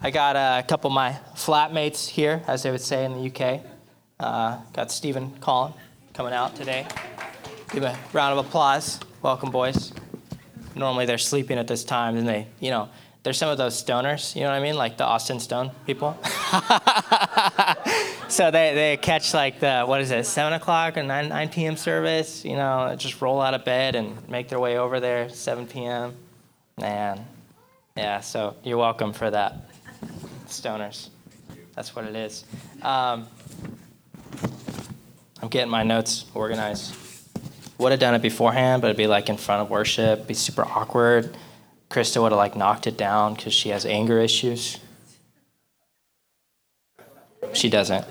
[0.00, 3.62] I got a couple of my flatmates here, as they would say in the UK.
[4.20, 5.72] Uh, got Stephen Collin
[6.14, 6.86] coming out today.
[7.72, 9.00] Give a round of applause.
[9.22, 9.92] Welcome, boys.
[10.76, 12.88] Normally they're sleeping at this time, and they, you know,
[13.24, 14.76] there's some of those stoners, you know what I mean?
[14.76, 16.16] Like the Austin Stone people.
[18.28, 21.76] so they, they catch like the, what is it, 7 o'clock or 9, 9 p.m.
[21.76, 25.66] service, you know, just roll out of bed and make their way over there 7
[25.66, 26.14] p.m.
[26.78, 27.26] Man,
[27.96, 29.67] yeah, so you're welcome for that,
[30.48, 31.08] stoners.
[31.74, 32.44] That's what it is.
[32.82, 33.26] Um,
[35.40, 36.96] I'm getting my notes organized.
[37.78, 40.64] Would have done it beforehand, but it'd be like in front of worship, be super
[40.64, 41.36] awkward
[41.90, 44.78] Krista would have like knocked it down because she has anger issues.
[47.54, 48.04] She doesn't.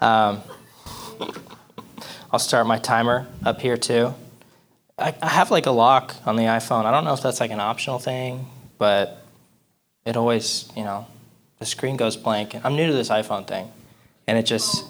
[0.00, 0.42] Um,
[2.30, 4.14] I'll start my timer up here too.
[4.98, 6.84] I, I have like a lock on the iPhone.
[6.84, 8.46] I don't know if that's like an optional thing,
[8.78, 9.22] but
[10.04, 11.06] it always, you know,
[11.58, 12.54] the screen goes blank.
[12.64, 13.70] I'm new to this iPhone thing,
[14.26, 14.84] and it just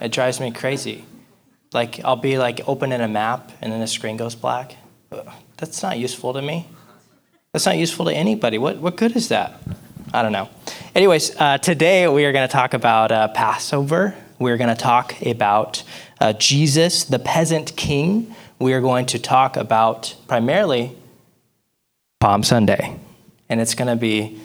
[0.00, 1.04] it drives me crazy.
[1.72, 4.76] Like I'll be like opening a map and then the screen goes black.
[5.56, 6.66] That's not useful to me.
[7.52, 8.58] That's not useful to anybody.
[8.58, 9.60] What, what good is that?
[10.12, 10.48] I don't know.
[10.94, 14.14] Anyways, uh, today we are going to talk about uh, Passover.
[14.38, 15.84] We're going to talk about
[16.20, 18.34] uh, Jesus, the peasant king.
[18.58, 20.96] We are going to talk about primarily
[22.18, 22.98] Palm Sunday,
[23.48, 24.40] and it's going to be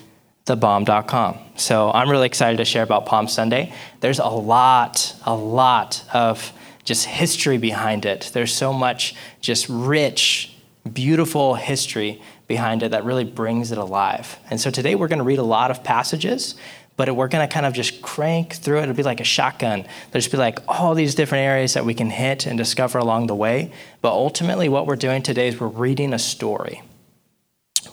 [0.46, 1.40] thebomb.com.
[1.56, 3.74] So I'm really excited to share about Palm Sunday.
[4.00, 8.30] There's a lot, a lot of just history behind it.
[8.34, 10.56] There's so much just rich,
[10.92, 14.38] beautiful history behind it that really brings it alive.
[14.52, 16.54] And so today we're going to read a lot of passages,
[16.96, 18.84] but we're going to kind of just crank through it.
[18.84, 19.82] It'll be like a shotgun.
[19.82, 23.28] There'll just be like all these different areas that we can hit and discover along
[23.28, 23.72] the way.
[24.02, 26.84] But ultimately, what we're doing today is we're reading a story.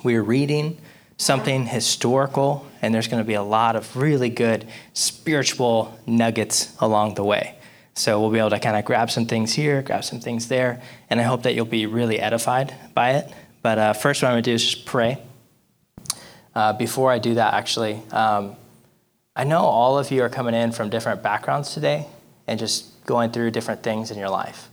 [0.04, 0.78] We're reading
[1.22, 7.14] something historical, and there's going to be a lot of really good spiritual nuggets along
[7.14, 7.54] the way.
[7.94, 10.82] So we'll be able to kind of grab some things here, grab some things there,
[11.08, 13.32] and I hope that you'll be really edified by it.
[13.62, 15.22] But uh, first, what I'm going to do is just pray.
[16.56, 18.56] Uh, before I do that, actually, um,
[19.36, 22.06] I know all of you are coming in from different backgrounds today
[22.48, 24.68] and just going through different things in your life.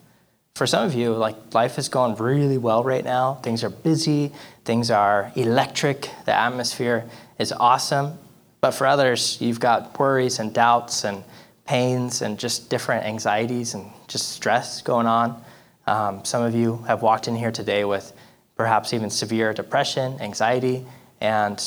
[0.59, 3.35] For some of you, like life is going really well right now.
[3.35, 4.33] Things are busy,
[4.65, 7.05] things are electric, the atmosphere
[7.37, 8.17] is awesome.
[8.59, 11.23] But for others, you've got worries and doubts and
[11.63, 15.41] pains and just different anxieties and just stress going on.
[15.87, 18.11] Um, some of you have walked in here today with
[18.57, 20.85] perhaps even severe depression, anxiety.
[21.21, 21.57] And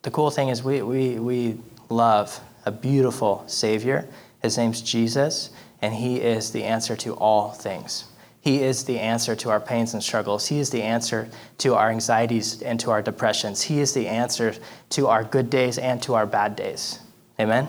[0.00, 4.08] the cool thing is, we, we, we love a beautiful Savior.
[4.40, 5.50] His name's Jesus,
[5.82, 8.06] and He is the answer to all things.
[8.40, 10.46] He is the answer to our pains and struggles.
[10.46, 11.28] He is the answer
[11.58, 13.62] to our anxieties and to our depressions.
[13.62, 14.54] He is the answer
[14.90, 16.98] to our good days and to our bad days.
[17.38, 17.68] Amen?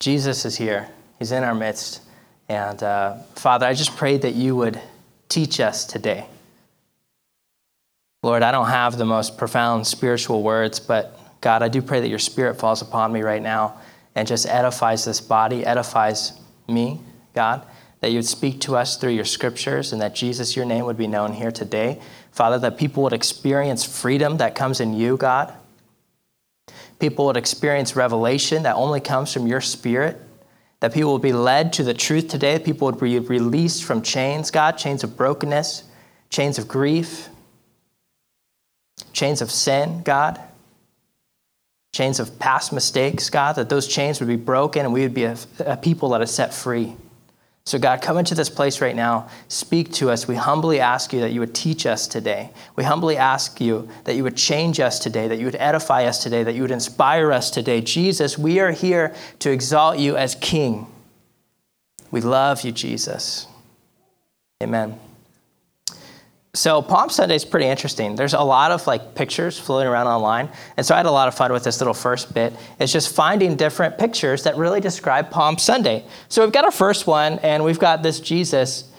[0.00, 0.88] Jesus is here,
[1.18, 2.00] He's in our midst.
[2.48, 4.80] And uh, Father, I just pray that you would
[5.28, 6.26] teach us today.
[8.22, 12.08] Lord, I don't have the most profound spiritual words, but God, I do pray that
[12.08, 13.78] your spirit falls upon me right now
[14.14, 16.32] and just edifies this body, edifies
[16.68, 17.00] me,
[17.34, 17.64] God,
[18.00, 20.96] that you would speak to us through your scriptures and that Jesus, your name would
[20.96, 22.00] be known here today.
[22.32, 25.52] Father, that people would experience freedom that comes in you, God.
[26.98, 30.20] People would experience revelation that only comes from your spirit
[30.80, 32.58] that people would be led to the truth today.
[32.58, 35.84] People would be released from chains, God, chains of brokenness,
[36.30, 37.28] chains of grief,
[39.12, 40.40] chains of sin, God,
[41.92, 45.24] chains of past mistakes, God, that those chains would be broken and we would be
[45.24, 46.96] a, a people that are set free.
[47.70, 49.28] So, God, come into this place right now.
[49.46, 50.26] Speak to us.
[50.26, 52.50] We humbly ask you that you would teach us today.
[52.74, 56.20] We humbly ask you that you would change us today, that you would edify us
[56.20, 57.80] today, that you would inspire us today.
[57.80, 60.88] Jesus, we are here to exalt you as King.
[62.10, 63.46] We love you, Jesus.
[64.60, 64.98] Amen.
[66.52, 68.16] So Palm Sunday is pretty interesting.
[68.16, 71.28] There's a lot of like pictures floating around online, and so I had a lot
[71.28, 72.52] of fun with this little first bit.
[72.80, 76.04] It's just finding different pictures that really describe Palm Sunday.
[76.28, 78.90] So we've got our first one, and we've got this Jesus.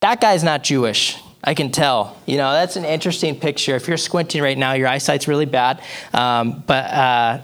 [0.00, 1.18] That guy's not Jewish.
[1.46, 2.16] I can tell.
[2.24, 3.76] You know, that's an interesting picture.
[3.76, 5.82] If you're squinting right now, your eyesight's really bad.
[6.14, 7.42] Um, but uh,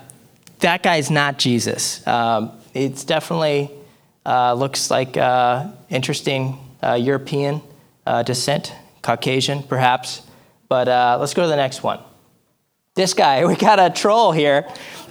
[0.61, 2.07] that guy's not Jesus.
[2.07, 3.71] Um, it's definitely
[4.25, 7.61] uh, looks like uh, interesting uh, European
[8.11, 10.23] uh, descent, Caucasian perhaps.
[10.69, 12.01] But uh, let's go to the next one.
[12.95, 14.69] This guy, we got a troll here.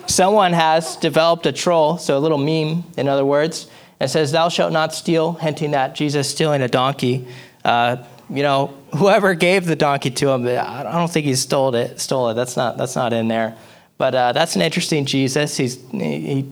[0.08, 3.70] Someone has developed a troll, so a little meme, in other words.
[4.02, 7.28] It says, Thou shalt not steal, hinting at Jesus stealing a donkey.
[7.64, 7.98] Uh,
[8.30, 12.00] you know, whoever gave the donkey to him, I don't think he stole it.
[12.00, 12.34] Stole it.
[12.36, 13.58] That's not that's not in there.
[13.98, 15.58] But uh, that's an interesting Jesus.
[15.58, 16.46] He's he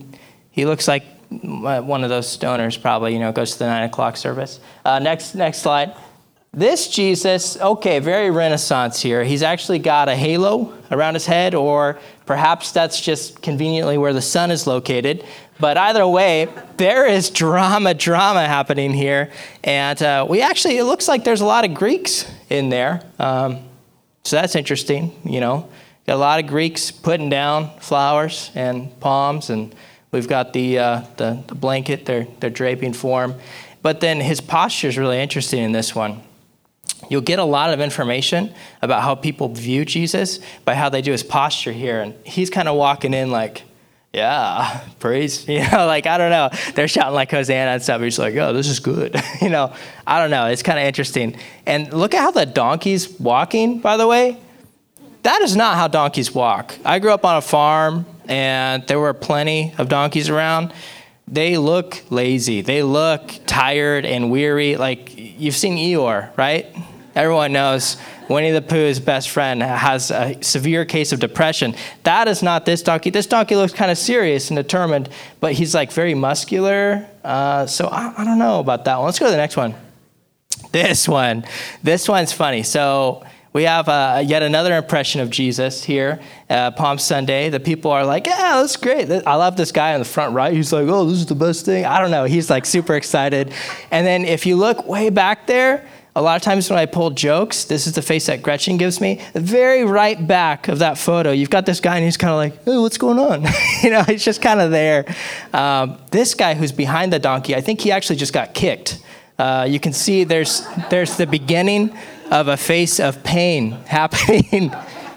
[0.50, 3.12] he looks like one of those stoners, probably.
[3.12, 4.60] You know, goes to the nine o'clock service.
[4.84, 5.94] Uh, next next slide.
[6.52, 9.22] This Jesus, okay, very Renaissance here.
[9.22, 14.22] He's actually got a halo around his head, or perhaps that's just conveniently where the
[14.22, 15.24] sun is located.
[15.60, 16.48] But either way,
[16.78, 19.30] there is drama, drama happening here.
[19.62, 23.02] And uh, we actually, it looks like there's a lot of Greeks in there.
[23.18, 23.64] Um,
[24.24, 25.68] so that's interesting, you know.
[26.06, 29.74] Got a lot of Greeks putting down flowers and palms, and
[30.12, 33.34] we've got the, uh, the, the blanket they're, they're draping for him.
[33.82, 36.22] But then his posture is really interesting in this one
[37.08, 38.52] you'll get a lot of information
[38.82, 42.00] about how people view Jesus by how they do his posture here.
[42.00, 43.62] And he's kind of walking in like,
[44.12, 45.46] yeah, praise.
[45.48, 46.50] You know, like, I don't know.
[46.74, 48.00] They're shouting like Hosanna and stuff.
[48.00, 49.20] He's like, oh, this is good.
[49.40, 49.72] you know,
[50.06, 50.46] I don't know.
[50.46, 51.36] It's kind of interesting.
[51.66, 54.38] And look at how the donkey's walking, by the way.
[55.22, 56.74] That is not how donkeys walk.
[56.84, 60.72] I grew up on a farm and there were plenty of donkeys around.
[61.26, 62.62] They look lazy.
[62.62, 64.76] They look tired and weary.
[64.76, 66.66] Like you've seen Eeyore, right?
[67.18, 67.96] Everyone knows
[68.28, 71.74] Winnie the Pooh's best friend has a severe case of depression.
[72.04, 73.10] That is not this donkey.
[73.10, 75.08] This donkey looks kind of serious and determined,
[75.40, 77.08] but he's like very muscular.
[77.24, 79.06] Uh, so I, I don't know about that one.
[79.06, 79.74] Let's go to the next one.
[80.70, 81.44] This one.
[81.82, 82.62] This one's funny.
[82.62, 87.48] So we have uh, yet another impression of Jesus here, uh, Palm Sunday.
[87.48, 89.10] The people are like, yeah, that's great.
[89.10, 90.52] I love this guy on the front right.
[90.52, 91.84] He's like, oh, this is the best thing.
[91.84, 92.26] I don't know.
[92.26, 93.52] He's like super excited.
[93.90, 95.84] And then if you look way back there,
[96.18, 99.00] a lot of times when I pull jokes, this is the face that Gretchen gives
[99.00, 99.20] me.
[99.34, 102.36] The very right back of that photo, you've got this guy and he's kind of
[102.38, 103.46] like, hey, what's going on?
[103.84, 105.04] you know, he's just kind of there.
[105.52, 109.00] Um, this guy who's behind the donkey, I think he actually just got kicked.
[109.38, 111.96] Uh, you can see there's, there's the beginning
[112.32, 114.72] of a face of pain happening.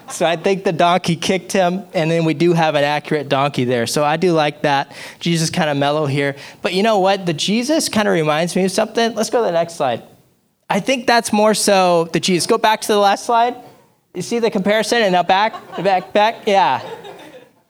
[0.08, 3.64] so I think the donkey kicked him, and then we do have an accurate donkey
[3.64, 3.88] there.
[3.88, 4.94] So I do like that.
[5.18, 6.36] Jesus kind of mellow here.
[6.62, 7.26] But you know what?
[7.26, 9.16] The Jesus kind of reminds me of something.
[9.16, 10.04] Let's go to the next slide.
[10.72, 12.46] I think that's more so the Jesus.
[12.46, 13.56] Go back to the last slide.
[14.14, 15.02] You see the comparison?
[15.02, 16.46] And now back, back, back.
[16.46, 16.80] Yeah.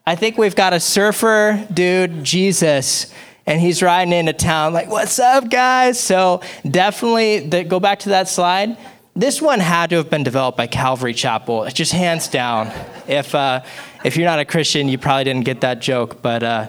[0.07, 3.13] I think we've got a surfer dude, Jesus,
[3.45, 8.11] and he's riding into town like, "What's up, guys?" So definitely, the, go back to
[8.11, 8.77] that slide.
[9.17, 11.65] This one had to have been developed by Calvary Chapel.
[11.65, 12.71] It's just hands down.
[13.09, 13.65] If uh,
[14.05, 16.69] if you're not a Christian, you probably didn't get that joke, but uh,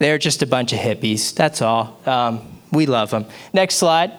[0.00, 1.34] they're just a bunch of hippies.
[1.34, 2.00] That's all.
[2.04, 2.40] Um,
[2.72, 3.26] we love them.
[3.52, 4.10] Next slide.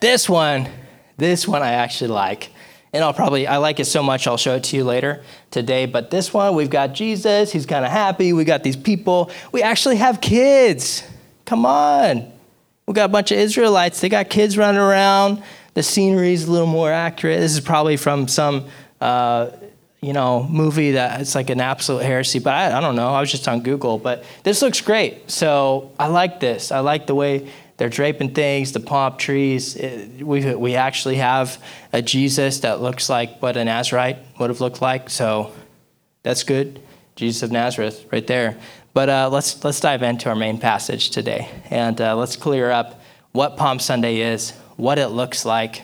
[0.00, 0.68] This one,
[1.16, 2.50] this one I actually like.
[2.92, 5.86] And I'll probably, I like it so much, I'll show it to you later today.
[5.86, 7.52] But this one, we've got Jesus.
[7.52, 8.32] He's kind of happy.
[8.32, 9.30] We got these people.
[9.52, 11.02] We actually have kids.
[11.44, 12.32] Come on.
[12.86, 14.00] We got a bunch of Israelites.
[14.00, 15.42] They got kids running around.
[15.74, 17.40] The scenery is a little more accurate.
[17.40, 18.68] This is probably from some,
[19.00, 19.50] uh,
[20.00, 22.38] you know, movie that it's like an absolute heresy.
[22.38, 23.08] But I, I don't know.
[23.08, 23.98] I was just on Google.
[23.98, 25.30] But this looks great.
[25.30, 26.72] So I like this.
[26.72, 29.76] I like the way they're draping things, the palm trees.
[30.20, 31.62] we, we actually have
[31.92, 35.10] a Jesus that looks like what a Nazarite would have looked like.
[35.10, 35.52] So
[36.22, 36.80] that's good.
[37.16, 38.56] Jesus of Nazareth, right there.
[38.94, 41.50] But uh, let's, let's dive into our main passage today.
[41.70, 43.00] And uh, let's clear up
[43.32, 45.82] what Palm Sunday is, what it looks like.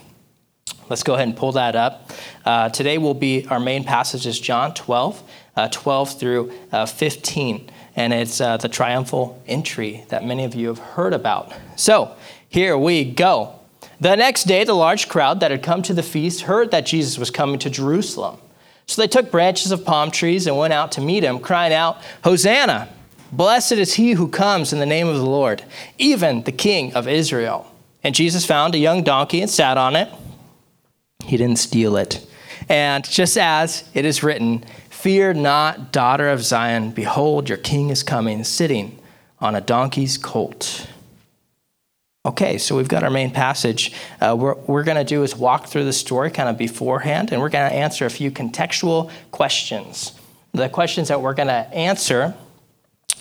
[0.88, 2.10] Let's go ahead and pull that up.
[2.44, 5.22] Uh, today will be our main passage is John 12,
[5.56, 10.68] uh, 12 through uh, 15 and it's uh, the triumphal entry that many of you
[10.68, 11.52] have heard about.
[11.76, 12.14] So
[12.48, 13.58] here we go.
[14.00, 17.18] The next day, the large crowd that had come to the feast heard that Jesus
[17.18, 18.38] was coming to Jerusalem.
[18.86, 21.98] So they took branches of palm trees and went out to meet him, crying out,
[22.24, 22.88] Hosanna!
[23.30, 25.64] Blessed is he who comes in the name of the Lord,
[25.98, 27.72] even the King of Israel.
[28.02, 30.12] And Jesus found a young donkey and sat on it.
[31.24, 32.26] He didn't steal it.
[32.68, 34.64] And just as it is written,
[35.02, 36.92] Fear not, daughter of Zion.
[36.92, 39.00] Behold, your king is coming, sitting
[39.40, 40.86] on a donkey's colt.
[42.24, 43.92] Okay, so we've got our main passage.
[44.20, 47.40] Uh, what we're going to do is walk through the story kind of beforehand, and
[47.40, 50.12] we're going to answer a few contextual questions.
[50.52, 52.34] The questions that we're going to answer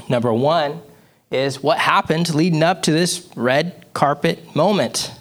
[0.08, 0.84] number one
[1.32, 5.12] is what happened leading up to this red carpet moment?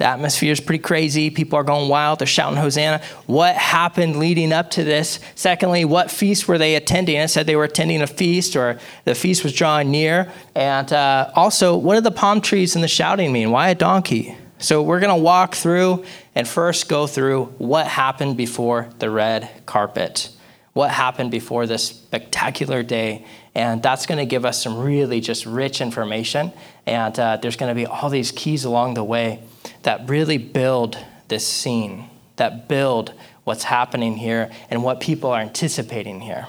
[0.00, 1.28] The atmosphere is pretty crazy.
[1.28, 2.20] People are going wild.
[2.20, 3.02] They're shouting Hosanna.
[3.26, 5.20] What happened leading up to this?
[5.34, 7.16] Secondly, what feast were they attending?
[7.16, 10.32] It said they were attending a feast or the feast was drawing near.
[10.54, 13.50] And uh, also, what do the palm trees and the shouting mean?
[13.50, 14.34] Why a donkey?
[14.56, 19.50] So we're going to walk through and first go through what happened before the red
[19.66, 20.30] carpet.
[20.72, 25.44] What happened before this spectacular day and that's going to give us some really just
[25.44, 26.52] rich information.
[26.86, 29.42] And uh, there's going to be all these keys along the way
[29.82, 33.12] that really build this scene, that build
[33.44, 36.46] what's happening here and what people are anticipating here.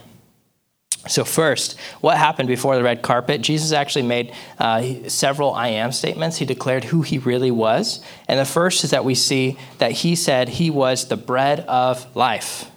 [1.07, 3.41] So, first, what happened before the red carpet?
[3.41, 6.37] Jesus actually made uh, several I am statements.
[6.37, 8.03] He declared who he really was.
[8.27, 12.15] And the first is that we see that he said he was the bread of
[12.15, 12.69] life.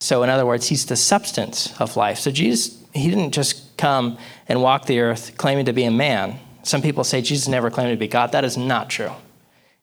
[0.00, 2.18] So, in other words, he's the substance of life.
[2.20, 4.16] So, Jesus, he didn't just come
[4.48, 6.38] and walk the earth claiming to be a man.
[6.68, 8.32] Some people say Jesus never claimed to be God.
[8.32, 9.12] That is not true.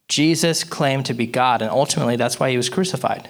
[0.08, 3.28] Jesus claimed to be God, and ultimately, that's why he was crucified.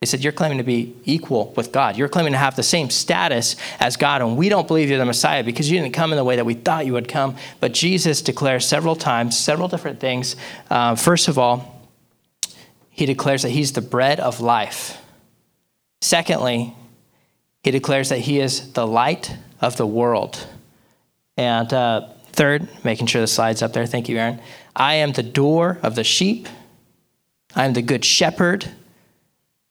[0.00, 1.96] They said, You're claiming to be equal with God.
[1.96, 5.04] You're claiming to have the same status as God, and we don't believe you're the
[5.04, 7.34] Messiah because you didn't come in the way that we thought you would come.
[7.58, 10.36] But Jesus declares several times, several different things.
[10.70, 11.88] Uh, first of all,
[12.88, 15.02] he declares that he's the bread of life.
[16.00, 16.72] Secondly,
[17.64, 20.46] he declares that he is the light of the world.
[21.36, 22.08] And uh,
[22.40, 23.84] third, making sure the slide's up there.
[23.84, 24.40] Thank you, Aaron.
[24.74, 26.48] I am the door of the sheep.
[27.54, 28.66] I am the good shepherd.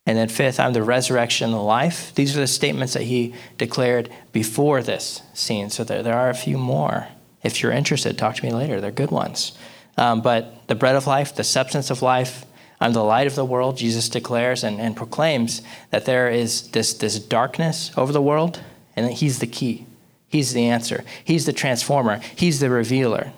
[0.06, 2.14] And then fifth, I'm the resurrection and the life.
[2.14, 5.72] These are the statements that he declared before this scene.
[5.72, 7.08] So there, there are a few more.
[7.42, 8.80] If you're interested, talk to me later.
[8.80, 9.58] They're good ones.
[9.98, 12.46] Um, but the bread of life, the substance of life,
[12.80, 16.94] I'm the light of the world, Jesus declares and, and proclaims that there is this,
[16.94, 18.62] this darkness over the world,
[18.96, 19.88] and that he's the key.
[20.30, 21.04] He's the answer.
[21.24, 22.20] He's the transformer.
[22.36, 23.34] He's the revealer.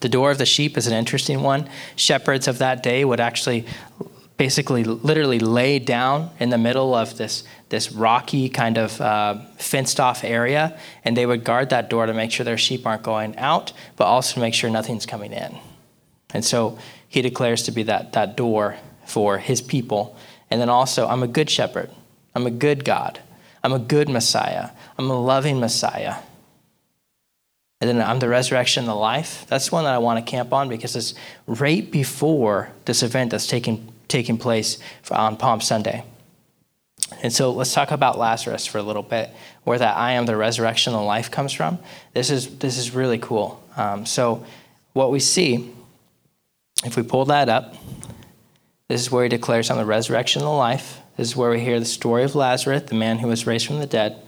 [0.00, 1.68] The door of the sheep is an interesting one.
[1.96, 3.66] Shepherds of that day would actually
[4.38, 9.98] basically literally lay down in the middle of this, this rocky kind of uh, fenced
[9.98, 13.36] off area and they would guard that door to make sure their sheep aren't going
[13.36, 15.58] out but also to make sure nothing's coming in
[16.32, 20.16] and so he declares to be that, that door for his people
[20.50, 21.90] and then also i'm a good shepherd
[22.36, 23.18] i'm a good god
[23.64, 26.16] i'm a good messiah i'm a loving messiah
[27.80, 29.46] and then I'm the resurrection and the life.
[29.46, 31.14] That's one that I want to camp on because it's
[31.46, 34.78] right before this event that's taking taking place
[35.10, 36.02] on Palm Sunday.
[37.22, 39.30] And so let's talk about Lazarus for a little bit,
[39.64, 41.78] where that I am the resurrection and the life comes from.
[42.12, 43.62] This is, this is really cool.
[43.76, 44.44] Um, so,
[44.92, 45.72] what we see,
[46.84, 47.74] if we pull that up,
[48.88, 51.00] this is where he declares, I'm the resurrection and the life.
[51.16, 53.78] This is where we hear the story of Lazarus, the man who was raised from
[53.78, 54.20] the dead.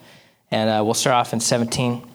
[0.51, 2.07] And uh, we'll start off in 17.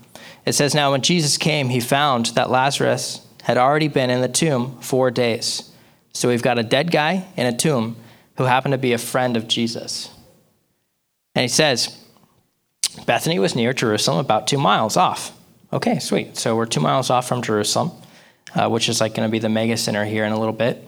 [0.45, 4.27] It says, Now when Jesus came, he found that Lazarus had already been in the
[4.27, 5.71] tomb four days.
[6.13, 7.95] So we've got a dead guy in a tomb
[8.37, 10.09] who happened to be a friend of Jesus.
[11.35, 11.97] And he says,
[13.05, 15.37] Bethany was near Jerusalem, about two miles off.
[15.73, 16.37] Okay, sweet.
[16.37, 17.91] So we're two miles off from Jerusalem,
[18.55, 20.81] uh, which is like going to be the mega center here in a little bit.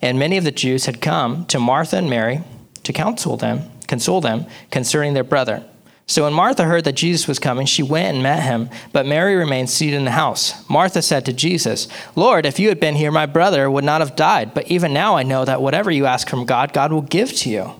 [0.00, 2.42] And many of the Jews had come to Martha and Mary
[2.84, 5.64] to counsel them, console them concerning their brother.
[6.06, 9.36] So when Martha heard that Jesus was coming, she went and met him, but Mary
[9.36, 10.68] remained seated in the house.
[10.68, 14.14] Martha said to Jesus, Lord, if you had been here, my brother would not have
[14.14, 14.52] died.
[14.52, 17.50] But even now I know that whatever you ask from God, God will give to
[17.50, 17.70] you.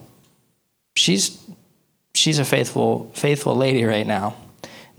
[0.96, 1.38] She's,
[2.14, 4.36] she's a faithful, faithful lady right now.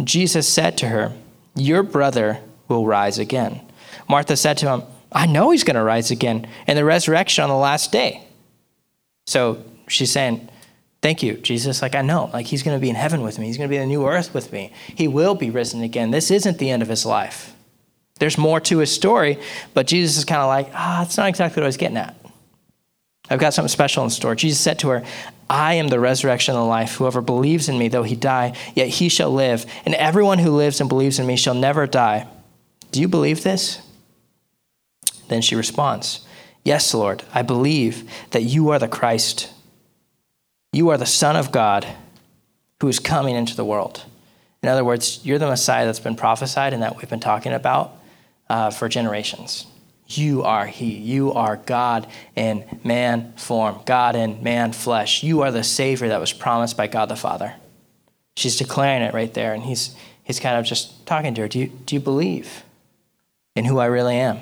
[0.04, 1.12] Jesus said to her,
[1.56, 3.62] Your brother will rise again.
[4.08, 7.50] Martha said to him, I know he's going to rise again in the resurrection on
[7.50, 8.24] the last day.
[9.26, 10.50] So she's saying,
[11.06, 11.84] Thank you, Jesus.
[11.84, 13.46] Like, I know, like, he's going to be in heaven with me.
[13.46, 14.74] He's going to be in the new earth with me.
[14.88, 16.10] He will be risen again.
[16.10, 17.54] This isn't the end of his life.
[18.18, 19.38] There's more to his story,
[19.76, 22.16] but Jesus is kind of like, ah, that's not exactly what I was getting at.
[23.30, 24.34] I've got something special in store.
[24.34, 25.04] Jesus said to her,
[25.48, 26.96] I am the resurrection and the life.
[26.96, 29.68] Whoever believes in me, though he die, yet he shall live.
[29.86, 32.28] And everyone who lives and believes in me shall never die.
[32.92, 33.80] Do you believe this?
[35.28, 36.26] Then she responds,
[36.64, 39.52] Yes, Lord, I believe that you are the Christ
[40.76, 41.88] you are the Son of God
[42.82, 44.04] who is coming into the world.
[44.62, 47.98] In other words, you're the Messiah that's been prophesied and that we've been talking about
[48.50, 49.68] uh, for generations.
[50.08, 50.98] You are He.
[50.98, 55.24] You are God in man form, God in man flesh.
[55.24, 57.54] You are the Savior that was promised by God the Father.
[58.36, 61.48] She's declaring it right there, and he's, he's kind of just talking to her.
[61.48, 62.64] Do you, do you believe
[63.56, 64.40] in who I really am?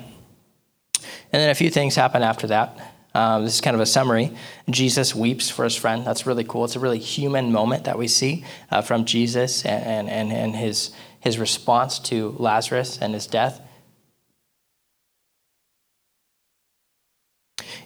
[1.32, 2.93] And then a few things happen after that.
[3.14, 4.32] Um, this is kind of a summary.
[4.68, 6.04] Jesus weeps for his friend.
[6.04, 6.64] That's really cool.
[6.64, 10.90] It's a really human moment that we see uh, from Jesus and, and, and his,
[11.20, 13.60] his response to Lazarus and his death.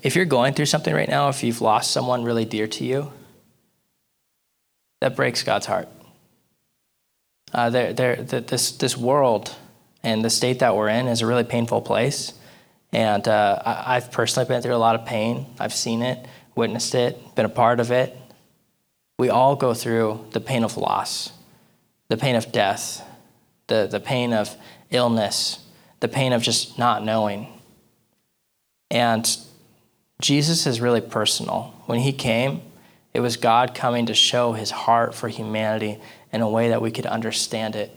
[0.02, 3.12] If you're going through something right now, if you've lost someone really dear to you,
[5.00, 5.88] that breaks God's heart.
[7.52, 9.54] Uh, they're, they're, this, this world
[10.02, 12.32] and the state that we're in is a really painful place.
[12.92, 15.46] And uh, I, have personally been through a lot of pain.
[15.58, 18.16] I've seen it, witnessed it, been a part of it.
[19.18, 21.32] We all go through the pain of loss,
[22.08, 23.04] the pain of death,
[23.66, 24.56] the, the pain of
[24.90, 25.64] illness,
[26.00, 27.48] the pain of just not knowing.
[28.90, 29.28] And
[30.20, 31.74] Jesus is really personal.
[31.86, 32.62] When he came,
[33.12, 36.00] it was God coming to show his heart for humanity
[36.32, 37.94] in a way that we could understand it.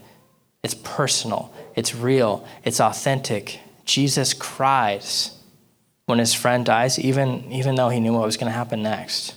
[0.62, 3.60] It's personal, it's real, it's authentic.
[3.84, 5.36] Jesus cries
[6.06, 9.34] when his friend dies, even, even though he knew what was going to happen next.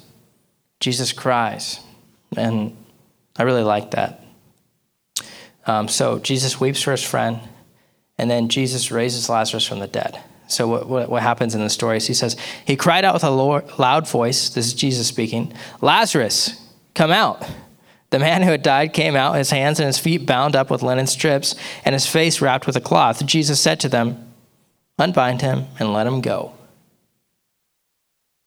[0.79, 1.79] Jesus cries.
[2.35, 2.75] And
[3.37, 4.23] I really like that.
[5.65, 7.39] Um, so Jesus weeps for his friend,
[8.17, 10.21] and then Jesus raises Lazarus from the dead.
[10.47, 13.23] So what, what, what, happens in the story is he says, He cried out with
[13.23, 16.61] a loud voice, this is Jesus speaking, Lazarus,
[16.93, 17.43] come out.
[18.11, 20.83] The man who had died came out, his hands and his feet bound up with
[20.83, 23.25] linen strips, and his face wrapped with a cloth.
[23.25, 24.33] Jesus said to them,
[24.97, 26.53] Unbind him and let him go.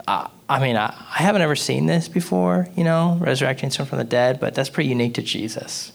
[0.07, 3.99] Uh, I mean, I, I haven't ever seen this before, you know, resurrecting someone from
[3.99, 5.93] the dead, but that's pretty unique to Jesus.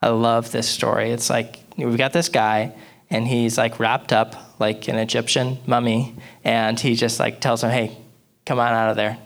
[0.00, 1.10] I love this story.
[1.10, 2.72] It's like we've got this guy,
[3.10, 7.70] and he's like wrapped up like an Egyptian mummy, and he just like tells him,
[7.70, 7.98] "Hey,
[8.46, 9.18] come on out of there,"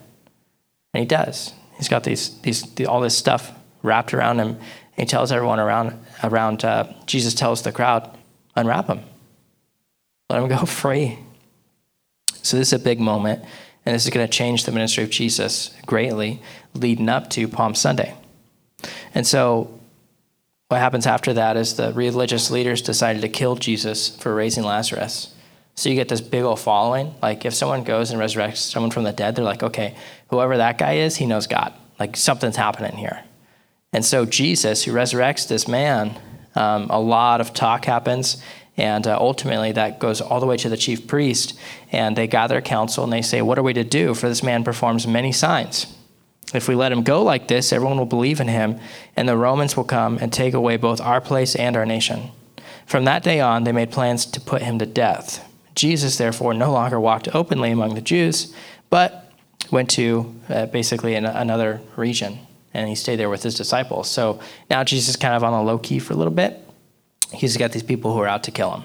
[0.95, 1.53] and he does.
[1.77, 3.53] He's got these these all this stuff
[3.83, 4.49] wrapped around him.
[4.49, 4.59] And
[4.97, 6.65] he tells everyone around around.
[6.65, 8.11] Uh, Jesus tells the crowd,
[8.57, 9.01] "Unwrap him,
[10.29, 11.19] let him go free."
[12.43, 13.43] So this is a big moment,
[13.87, 16.43] and this is going to change the ministry of Jesus greatly,
[16.75, 18.15] leading up to Palm Sunday.
[19.15, 19.81] And so
[20.69, 25.33] what happens after that is the religious leaders decided to kill Jesus for raising Lazarus.
[25.77, 27.15] So you get this big old following.
[27.23, 29.95] Like if someone goes and resurrects someone from the dead, they're like, okay,
[30.29, 31.73] whoever that guy is, he knows God.
[31.99, 33.25] Like something's happening here.
[33.93, 36.19] And so Jesus, who resurrects this man,
[36.57, 38.43] um, a lot of talk happens.
[38.77, 41.59] And uh, ultimately, that goes all the way to the chief priest.
[41.93, 44.15] And they gather a council and they say, What are we to do?
[44.15, 45.87] For this man performs many signs.
[46.53, 48.79] If we let him go like this, everyone will believe in him,
[49.17, 52.31] and the Romans will come and take away both our place and our nation.
[52.87, 55.51] From that day on, they made plans to put him to death.
[55.75, 58.55] Jesus, therefore, no longer walked openly among the Jews,
[58.91, 59.33] but
[59.71, 62.39] went to uh, basically another region,
[62.73, 64.09] and he stayed there with his disciples.
[64.11, 64.39] So
[64.71, 66.64] now Jesus is kind of on the low key for a little bit.
[67.35, 68.85] He's got these people who are out to kill him.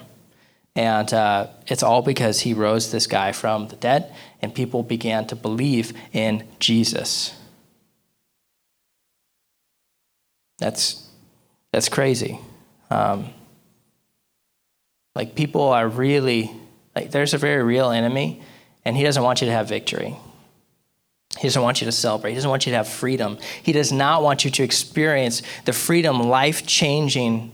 [0.76, 5.26] And uh, it's all because he rose this guy from the dead, and people began
[5.26, 7.36] to believe in Jesus.
[10.58, 11.08] That's
[11.72, 12.38] that's crazy.
[12.90, 13.30] Um,
[15.14, 16.50] like people are really
[16.94, 18.40] like there's a very real enemy,
[18.84, 20.16] and he doesn't want you to have victory.
[21.38, 22.30] He doesn't want you to celebrate.
[22.30, 23.38] He doesn't want you to have freedom.
[23.62, 27.52] He does not want you to experience the freedom, life changing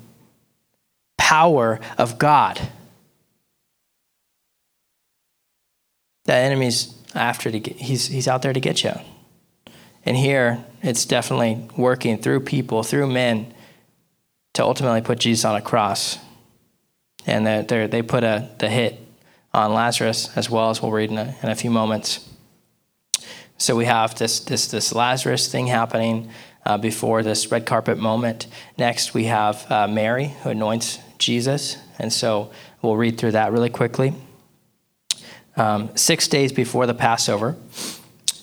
[1.18, 2.60] power of God.
[6.24, 8.92] That enemy's after to get, he's, he's out there to get you.
[10.04, 13.52] And here, it's definitely working through people, through men,
[14.54, 16.18] to ultimately put Jesus on a cross.
[17.26, 19.00] And they they put a, the hit
[19.52, 22.28] on Lazarus, as well as we'll read in a, in a few moments.
[23.58, 26.30] So we have this, this, this Lazarus thing happening
[26.64, 28.46] uh, before this red carpet moment.
[28.76, 31.76] Next, we have uh, Mary, who anoints Jesus.
[31.98, 32.50] And so
[32.82, 34.14] we'll read through that really quickly.
[35.56, 37.56] Um, six days before the Passover,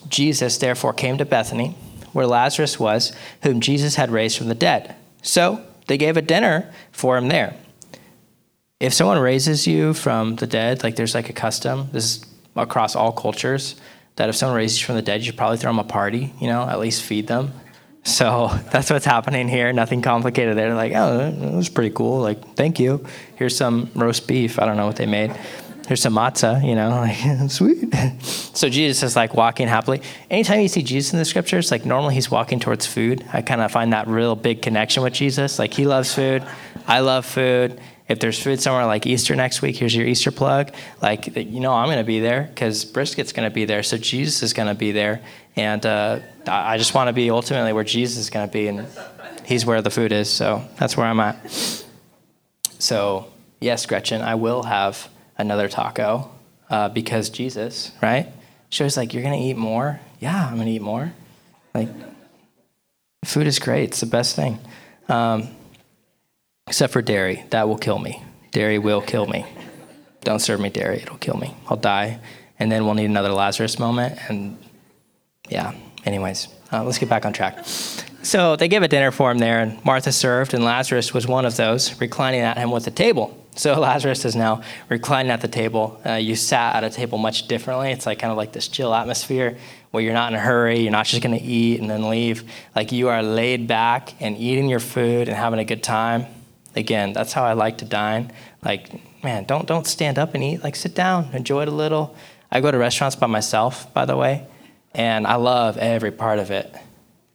[0.09, 1.75] Jesus therefore came to Bethany,
[2.11, 4.95] where Lazarus was, whom Jesus had raised from the dead.
[5.21, 7.55] So they gave a dinner for him there.
[8.79, 12.95] If someone raises you from the dead, like there's like a custom, this is across
[12.95, 13.75] all cultures,
[14.15, 16.33] that if someone raises you from the dead, you should probably throw them a party,
[16.39, 17.53] you know, at least feed them.
[18.03, 19.71] So that's what's happening here.
[19.73, 20.73] Nothing complicated there.
[20.75, 22.19] Like, oh, that was pretty cool.
[22.19, 23.05] Like, thank you.
[23.35, 24.59] Here's some roast beef.
[24.59, 25.35] I don't know what they made
[25.87, 26.89] here's some matzah, you know,
[27.41, 27.93] like sweet.
[28.53, 30.01] So Jesus is like walking happily.
[30.29, 33.25] Anytime you see Jesus in the scriptures, like normally he's walking towards food.
[33.33, 35.57] I kind of find that real big connection with Jesus.
[35.57, 36.43] Like he loves food,
[36.87, 37.81] I love food.
[38.07, 40.71] If there's food somewhere like Easter next week, here's your Easter plug.
[41.01, 43.81] Like you know, I'm going to be there because brisket's going to be there.
[43.81, 45.21] So Jesus is going to be there,
[45.55, 48.87] and uh, I just want to be ultimately where Jesus is going to be, and
[49.45, 50.29] He's where the food is.
[50.29, 51.85] So that's where I'm at.
[52.79, 56.29] So yes, Gretchen, I will have another taco
[56.69, 58.27] uh, because Jesus, right?
[58.69, 59.99] She was like, You're going to eat more?
[60.19, 61.13] Yeah, I'm going to eat more.
[61.73, 61.89] Like,
[63.25, 64.59] food is great, it's the best thing.
[65.09, 65.49] Um,
[66.67, 68.23] except for dairy, that will kill me.
[68.51, 69.45] Dairy will kill me.
[70.21, 71.55] Don't serve me dairy, it'll kill me.
[71.67, 72.19] I'll die.
[72.59, 74.17] And then we'll need another Lazarus moment.
[74.29, 74.57] And
[75.49, 75.73] yeah,
[76.05, 77.65] anyways, uh, let's get back on track.
[78.23, 81.45] So they give a dinner for him there, and Martha served, and Lazarus was one
[81.45, 83.37] of those, reclining at him with a table.
[83.55, 85.99] So Lazarus is now reclining at the table.
[86.05, 87.91] Uh, you sat at a table much differently.
[87.91, 89.57] It's like kind of like this chill atmosphere
[89.91, 90.79] where you're not in a hurry.
[90.79, 92.49] You're not just going to eat and then leave.
[92.75, 96.25] Like you are laid back and eating your food and having a good time.
[96.75, 98.31] Again, that's how I like to dine.
[98.63, 98.89] Like,
[99.23, 100.63] man, don't don't stand up and eat.
[100.63, 102.15] Like, sit down, enjoy it a little.
[102.51, 104.47] I go to restaurants by myself, by the way,
[104.93, 106.73] and I love every part of it.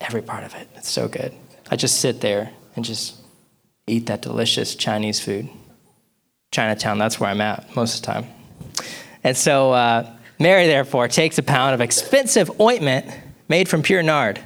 [0.01, 0.68] Every part of it.
[0.77, 1.33] It's so good.
[1.71, 3.16] I just sit there and just
[3.87, 5.49] eat that delicious Chinese food.
[6.53, 8.27] Chinatown, that's where I'm at most of the time.
[9.25, 13.07] And so uh, Mary, therefore, takes a pound of expensive ointment
[13.49, 14.40] made from pure nard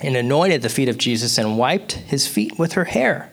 [0.00, 3.30] and anointed the feet of Jesus and wiped his feet with her hair.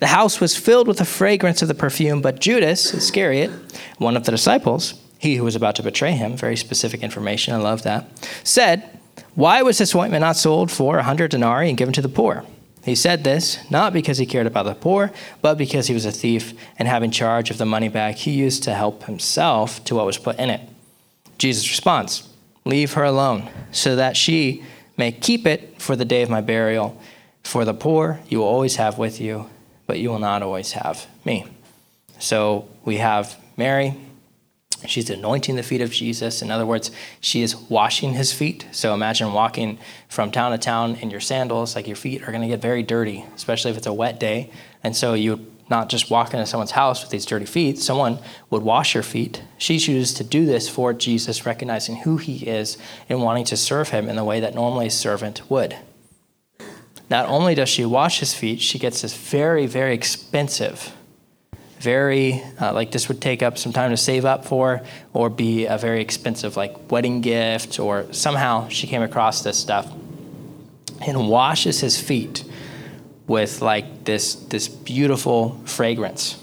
[0.00, 3.50] The house was filled with the fragrance of the perfume, but Judas Iscariot,
[3.98, 7.56] one of the disciples, he who was about to betray him, very specific information, I
[7.56, 8.06] love that,
[8.44, 9.00] said,
[9.34, 12.44] Why was this ointment not sold for a hundred denarii and given to the poor?
[12.84, 15.10] He said this not because he cared about the poor,
[15.40, 18.62] but because he was a thief, and having charge of the money bag, he used
[18.64, 20.60] to help himself to what was put in it.
[21.38, 22.28] Jesus responds,
[22.66, 24.62] Leave her alone, so that she
[24.98, 27.00] may keep it for the day of my burial.
[27.42, 29.48] For the poor you will always have with you,
[29.86, 31.46] but you will not always have me.
[32.18, 33.96] So we have Mary.
[34.86, 36.42] She's anointing the feet of Jesus.
[36.42, 38.66] In other words, she is washing his feet.
[38.70, 42.42] So imagine walking from town to town in your sandals, like your feet are going
[42.42, 44.50] to get very dirty, especially if it's a wet day.
[44.82, 48.18] And so you not just walk into someone's house with these dirty feet, someone
[48.50, 49.42] would wash your feet.
[49.56, 52.76] She chooses to do this for Jesus, recognizing who he is
[53.08, 55.76] and wanting to serve him in the way that normally a servant would.
[57.08, 60.92] Not only does she wash his feet, she gets this very, very expensive,
[61.80, 64.82] very, uh, like this would take up some time to save up for,
[65.12, 69.92] or be a very expensive, like wedding gift, or somehow she came across this stuff
[71.06, 72.44] and washes his feet
[73.26, 76.42] with like this this beautiful fragrance.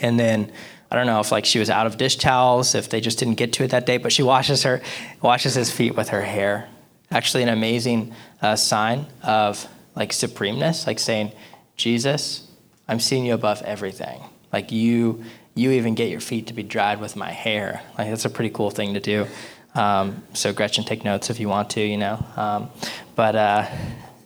[0.00, 0.52] And then
[0.90, 3.34] I don't know if like she was out of dish towels, if they just didn't
[3.34, 4.82] get to it that day, but she washes her
[5.20, 6.68] washes his feet with her hair.
[7.10, 11.32] Actually, an amazing uh, sign of like supremeness, like saying,
[11.76, 12.46] Jesus,
[12.88, 14.20] I'm seeing you above everything.
[14.52, 17.82] Like you you even get your feet to be dried with my hair.
[17.98, 19.26] Like that's a pretty cool thing to do.
[19.74, 22.24] Um, so Gretchen, take notes if you want to, you know.
[22.36, 22.70] Um,
[23.14, 23.66] but uh,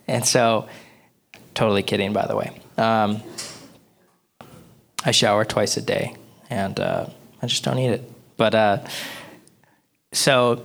[0.07, 0.67] and so
[1.57, 2.51] Totally kidding, by the way.
[2.77, 3.23] Um,
[5.03, 6.15] I shower twice a day,
[6.51, 7.07] and uh,
[7.41, 8.11] I just don't eat it.
[8.37, 8.85] But uh,
[10.13, 10.63] so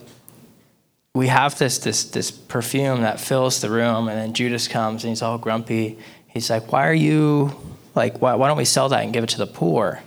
[1.14, 5.08] we have this this this perfume that fills the room, and then Judas comes and
[5.08, 5.98] he's all grumpy.
[6.26, 7.56] He's like, "Why are you
[7.94, 8.20] like?
[8.20, 10.00] Why, why don't we sell that and give it to the poor?"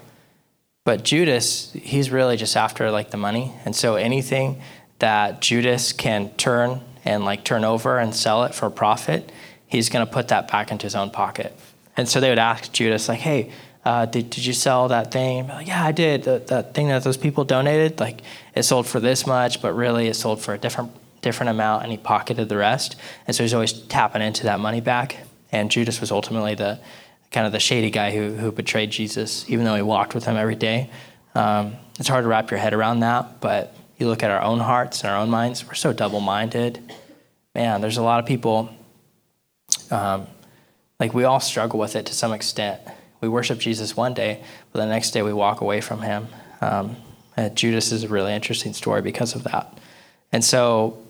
[0.83, 4.61] But Judas, he's really just after like the money, and so anything
[4.99, 9.31] that Judas can turn and like turn over and sell it for profit,
[9.67, 11.57] he's going to put that back into his own pocket.
[11.97, 13.51] And so they would ask Judas, like, hey,
[13.85, 15.47] uh, did, did you sell that thing?
[15.47, 16.23] Like, yeah, I did.
[16.23, 18.21] The, thing that those people donated, like,
[18.55, 21.91] it sold for this much, but really it sold for a different different amount, and
[21.91, 22.95] he pocketed the rest.
[23.25, 25.17] And so he's always tapping into that money back.
[25.51, 26.79] And Judas was ultimately the
[27.35, 30.37] kind of the shady guy who, who betrayed Jesus, even though he walked with him
[30.37, 30.89] every day.
[31.35, 34.59] Um, it's hard to wrap your head around that, but you look at our own
[34.59, 36.79] hearts and our own minds, we're so double minded.
[37.53, 38.73] Man, there's a lot of people
[39.91, 40.27] um,
[40.97, 42.79] like we all struggle with it to some extent.
[43.19, 46.29] We worship Jesus one day, but the next day we walk away from him.
[46.61, 46.95] Um,
[47.53, 49.77] Judas is a really interesting story because of that.
[50.31, 51.03] And so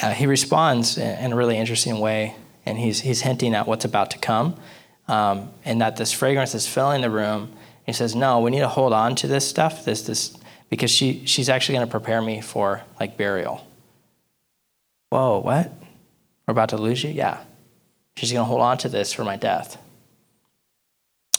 [0.00, 4.12] uh, he responds in a really interesting way, and he's, he's hinting at what's about
[4.12, 4.54] to come,
[5.08, 7.52] um, and that this fragrance is filling the room.
[7.84, 10.36] He says, "No, we need to hold on to this stuff, this this,
[10.70, 13.66] because she she's actually going to prepare me for like burial."
[15.10, 15.72] Whoa, what?
[16.46, 17.10] We're about to lose you?
[17.10, 17.38] Yeah.
[18.16, 19.78] She's going to hold on to this for my death.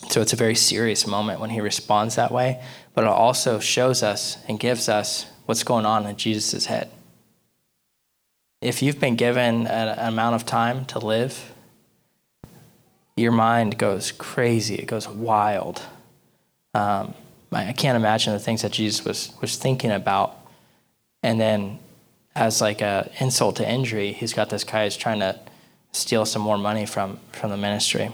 [0.10, 4.04] So it's a very serious moment when he responds that way, but it also shows
[4.04, 6.90] us and gives us what's going on in Jesus' head.
[8.62, 11.54] If you've been given an amount of time to live,
[13.18, 15.82] your mind goes crazy, it goes wild.
[16.74, 17.14] Um,
[17.52, 20.38] I can't imagine the things that Jesus was, was thinking about.
[21.24, 21.80] And then,
[22.36, 25.40] as like an insult to injury, he's got this guy who's trying to
[25.92, 28.12] steal some more money from, from the ministry.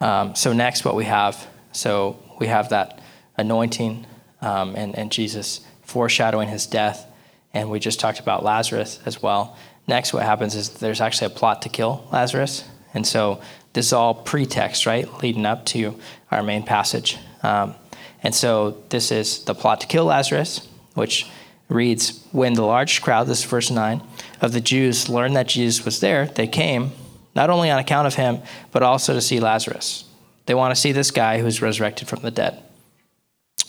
[0.00, 3.00] Um, so next, what we have, so we have that
[3.36, 4.06] anointing
[4.40, 7.06] um, and, and Jesus foreshadowing his death,
[7.52, 9.56] and we just talked about Lazarus as well.
[9.86, 12.64] Next, what happens is there's actually a plot to kill Lazarus,
[12.96, 13.42] and so
[13.74, 15.94] this is all pretext, right, leading up to
[16.30, 17.18] our main passage.
[17.42, 17.74] Um,
[18.22, 21.30] and so this is the plot to kill Lazarus, which
[21.68, 24.02] reads When the large crowd, this is verse 9,
[24.40, 26.92] of the Jews learned that Jesus was there, they came,
[27.34, 28.40] not only on account of him,
[28.72, 30.04] but also to see Lazarus.
[30.46, 32.62] They want to see this guy who's resurrected from the dead,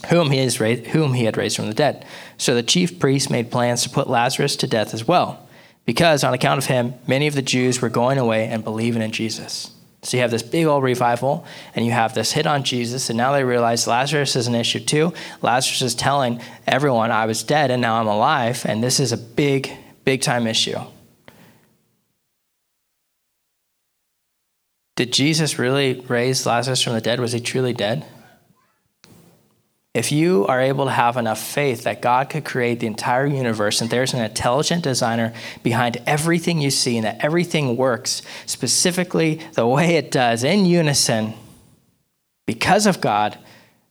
[0.09, 2.05] whom he, is raised, whom he had raised from the dead.
[2.37, 5.46] So the chief priests made plans to put Lazarus to death as well,
[5.87, 9.13] because on account of him, many of the Jews were going away and believing in
[9.13, 9.71] Jesus.
[10.03, 13.17] So you have this big old revival, and you have this hit on Jesus, and
[13.17, 15.13] now they realize Lazarus is an issue too.
[15.41, 19.17] Lazarus is telling everyone, I was dead and now I'm alive, and this is a
[19.17, 19.71] big,
[20.03, 20.77] big time issue.
[24.97, 27.19] Did Jesus really raise Lazarus from the dead?
[27.21, 28.05] Was he truly dead?
[29.93, 33.81] If you are able to have enough faith that God could create the entire universe
[33.81, 39.65] and there's an intelligent designer behind everything you see and that everything works specifically the
[39.65, 41.33] way it does in unison
[42.47, 43.37] because of God,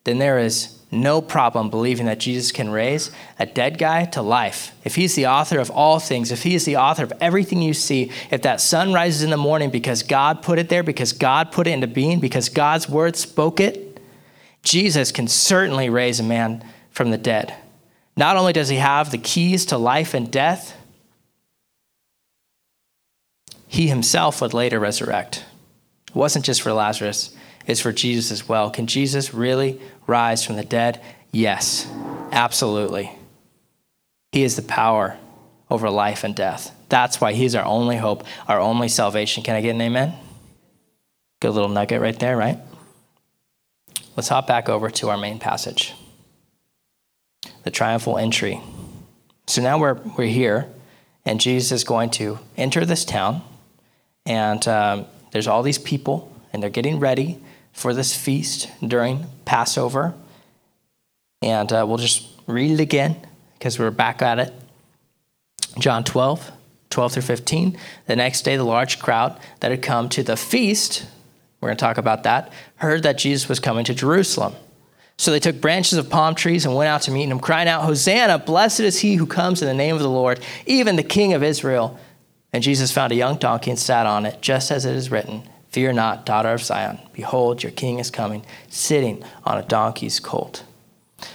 [0.05, 4.73] then there is no problem believing that Jesus can raise a dead guy to life.
[4.85, 7.75] If he's the author of all things, if he is the author of everything you
[7.75, 11.53] see, if that sun rises in the morning because God put it there, because God
[11.53, 13.86] put it into being, because God's word spoke it,
[14.67, 17.55] Jesus can certainly raise a man from the dead.
[18.17, 20.77] Not only does he have the keys to life and death,
[23.69, 25.45] he himself would later resurrect.
[26.09, 27.33] It wasn't just for Lazarus,
[27.65, 28.71] it's for Jesus as well.
[28.71, 31.01] Can Jesus really rise from the dead?
[31.31, 31.87] Yes,
[32.33, 33.13] absolutely.
[34.33, 35.17] He is the power
[35.71, 36.75] over life and death.
[36.89, 39.45] That's why he's our only hope, our only salvation.
[39.45, 40.15] Can I get an amen?
[41.41, 42.59] Good little nugget right there, right?
[44.17, 45.95] Let's hop back over to our main passage
[47.63, 48.61] the triumphal entry.
[49.49, 50.69] So now we're, we're here,
[51.25, 53.43] and Jesus is going to enter this town,
[54.25, 57.39] and um, there's all these people, and they're getting ready
[57.73, 60.15] for this feast during Passover.
[61.43, 63.17] And uh, we'll just read it again
[63.59, 64.55] because we're back at it.
[65.79, 66.53] John 12,
[66.91, 67.77] 12 through 15.
[68.07, 71.05] The next day, the large crowd that had come to the feast
[71.61, 74.55] we're going to talk about that, heard that Jesus was coming to Jerusalem.
[75.19, 77.85] So they took branches of palm trees and went out to meet him, crying out,
[77.85, 81.33] Hosanna, blessed is he who comes in the name of the Lord, even the King
[81.33, 81.99] of Israel.
[82.53, 85.43] And Jesus found a young donkey and sat on it, just as it is written
[85.71, 86.99] Fear not, daughter of Zion.
[87.13, 90.65] Behold, your king is coming, sitting on a donkey's colt.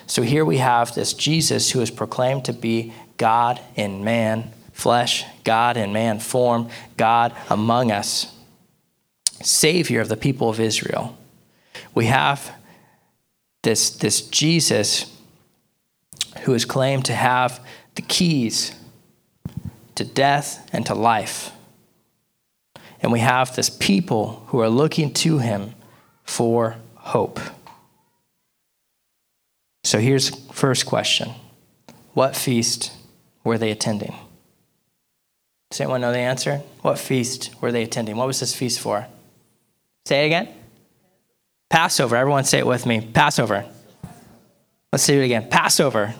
[0.08, 5.26] So here we have this Jesus who is proclaimed to be God in man flesh,
[5.44, 8.36] God in man form, God among us.
[9.44, 11.18] Savior of the people of Israel.
[11.94, 12.54] We have
[13.64, 15.18] this, this Jesus
[16.42, 17.64] who is claimed to have
[17.96, 18.74] the keys
[19.96, 21.52] to death and to life.
[23.02, 25.74] And we have this people who are looking to him
[26.24, 27.40] for hope.
[29.84, 31.32] So here's first question.
[32.14, 32.92] What feast
[33.44, 34.16] were they attending?
[35.70, 36.58] Does anyone know the answer?
[36.82, 38.18] What feast were they attending?
[38.18, 39.08] What was this feast for?
[40.06, 40.50] Say it again.
[41.70, 42.16] Passover.
[42.16, 43.02] Everyone say it with me.
[43.02, 43.66] Passover.
[44.92, 45.50] Let's do it again.
[45.50, 46.14] Passover.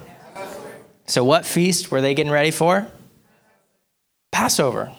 [1.06, 2.88] So, what feast were they getting ready for?
[4.32, 4.92] Passover.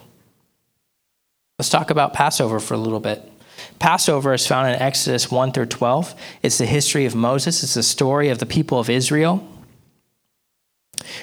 [1.59, 3.23] Let's talk about Passover for a little bit.
[3.79, 6.15] Passover is found in Exodus 1 through 12.
[6.43, 9.49] It's the history of Moses, it's the story of the people of Israel.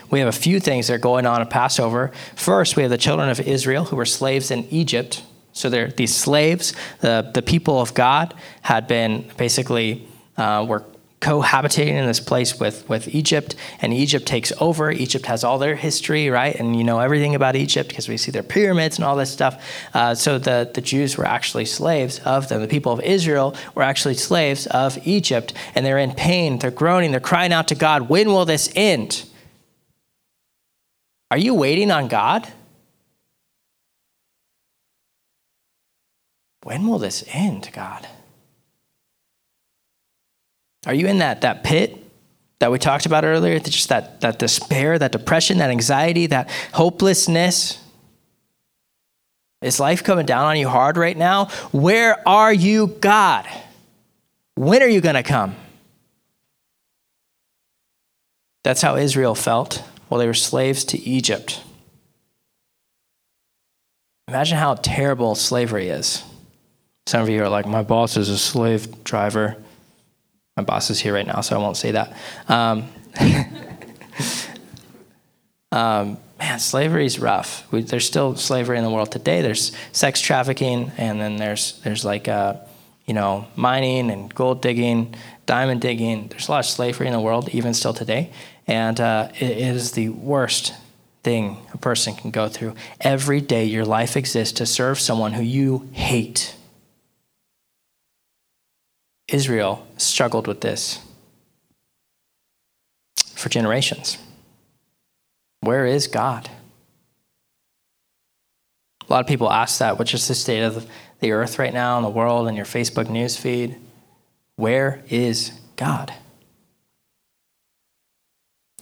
[0.10, 2.12] We have a few things that are going on at Passover.
[2.36, 5.24] First, we have the children of Israel who were slaves in Egypt.
[5.60, 10.86] So they're these slaves, the, the people of God had been basically uh, were
[11.20, 14.90] cohabitating in this place with, with Egypt, and Egypt takes over.
[14.90, 16.56] Egypt has all their history, right?
[16.56, 19.62] And you know everything about Egypt because we see their pyramids and all this stuff.
[19.94, 22.62] Uh, so the, the Jews were actually slaves of them.
[22.62, 26.60] The people of Israel were actually slaves of Egypt, and they're in pain.
[26.60, 27.12] They're groaning.
[27.12, 29.26] They're crying out to God, When will this end?
[31.30, 32.48] Are you waiting on God?
[36.64, 38.08] When will this end, God?
[40.86, 41.98] Are you in that, that pit
[42.60, 43.60] that we talked about earlier?
[43.60, 47.84] Just that, that despair, that depression, that anxiety, that hopelessness?
[49.62, 51.46] Is life coming down on you hard right now?
[51.72, 53.46] Where are you, God?
[54.56, 55.56] When are you going to come?
[58.64, 61.62] That's how Israel felt while they were slaves to Egypt.
[64.28, 66.24] Imagine how terrible slavery is.
[67.10, 69.58] Some of you are like, my boss is a slave driver.
[70.56, 72.16] My boss is here right now, so I won't say that.
[72.48, 72.88] Um,
[75.72, 77.66] um, man, slavery is rough.
[77.72, 79.42] We, there's still slavery in the world today.
[79.42, 82.58] There's sex trafficking, and then there's there's like uh,
[83.08, 85.16] you know mining and gold digging,
[85.48, 86.28] diamond digging.
[86.28, 88.30] There's a lot of slavery in the world, even still today,
[88.68, 90.76] and uh, it is the worst
[91.24, 92.76] thing a person can go through.
[93.02, 96.54] Every day, your life exists to serve someone who you hate.
[99.34, 101.00] Israel struggled with this
[103.36, 104.18] for generations.
[105.62, 106.50] Where is God?
[109.08, 110.88] A lot of people ask that, which is the state of
[111.20, 113.76] the earth right now in the world and your Facebook news feed?
[114.56, 116.14] Where is God?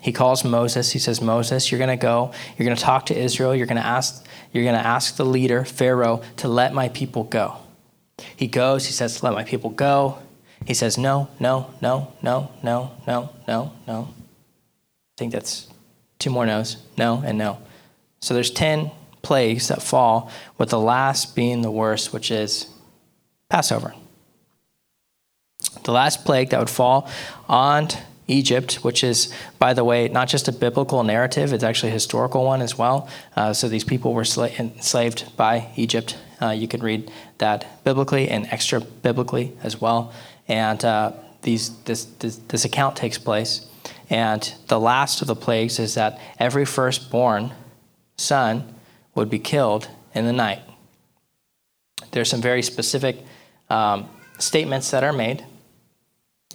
[0.01, 0.91] He calls Moses.
[0.91, 2.31] He says, Moses, you're going to go.
[2.57, 3.55] You're going to talk to Israel.
[3.55, 7.23] You're going to ask, you're going to ask the leader, Pharaoh, to let my people
[7.23, 7.57] go.
[8.35, 8.85] He goes.
[8.85, 10.19] He says, let my people go.
[10.65, 14.07] He says, no, no, no, no, no, no, no, no.
[14.09, 15.67] I think that's
[16.19, 16.77] two more no's.
[16.97, 17.59] No and no.
[18.19, 18.91] So there's 10
[19.21, 22.67] plagues that fall, with the last being the worst, which is
[23.49, 23.93] Passover.
[25.83, 27.09] The last plague that would fall
[27.47, 27.89] on
[28.27, 32.43] Egypt, which is, by the way, not just a biblical narrative, it's actually a historical
[32.45, 33.09] one as well.
[33.35, 36.17] Uh, so these people were sla- enslaved by Egypt.
[36.41, 40.13] Uh, you can read that biblically and extra biblically as well.
[40.47, 43.65] And uh, these, this, this, this account takes place.
[44.09, 47.51] And the last of the plagues is that every firstborn
[48.17, 48.75] son
[49.15, 50.61] would be killed in the night.
[52.11, 53.17] There's some very specific
[53.69, 55.45] um, statements that are made.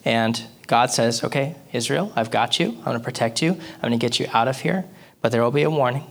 [0.05, 2.69] And God says, okay, Israel, I've got you.
[2.69, 3.53] I'm going to protect you.
[3.53, 4.85] I'm going to get you out of here.
[5.21, 6.05] But there will be a warning.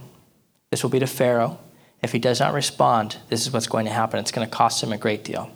[0.70, 1.60] This will be to Pharaoh.
[2.02, 4.20] If he does not respond, this is what's going to happen.
[4.20, 5.52] It's going to cost him a great deal.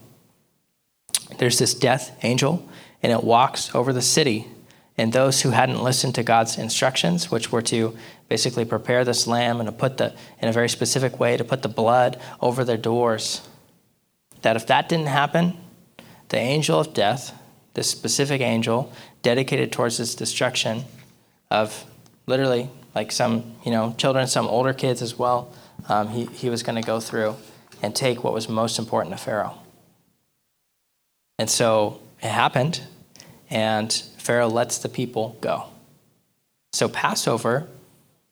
[1.38, 2.68] There's this death angel,
[3.02, 4.48] and it walks over the city.
[4.98, 7.98] And those who hadn't listened to God's instructions, which were to
[8.30, 11.64] basically prepare this lamb and to put the, in a very specific way, to put
[11.64, 13.42] the blood over their doors,
[14.42, 15.58] that if that didn't happen,
[16.30, 17.34] the angel of death,
[17.74, 20.86] this specific angel, dedicated towards this destruction
[21.52, 21.86] of
[22.26, 25.52] literally like some, you know, children, some older kids as well,
[25.88, 27.36] um, he, he was going to go through
[27.82, 29.60] and take what was most important to Pharaoh.
[31.38, 32.82] And so it happened,
[33.50, 35.66] and Pharaoh lets the people go.
[36.74, 37.68] So Passover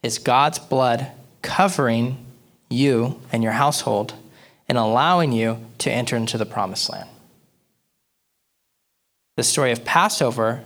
[0.01, 2.17] is God's blood covering
[2.69, 4.13] you and your household
[4.67, 7.09] and allowing you to enter into the promised land.
[9.35, 10.63] The story of Passover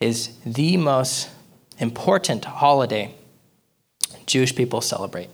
[0.00, 1.30] is the most
[1.78, 3.14] important holiday
[4.26, 5.30] Jewish people celebrate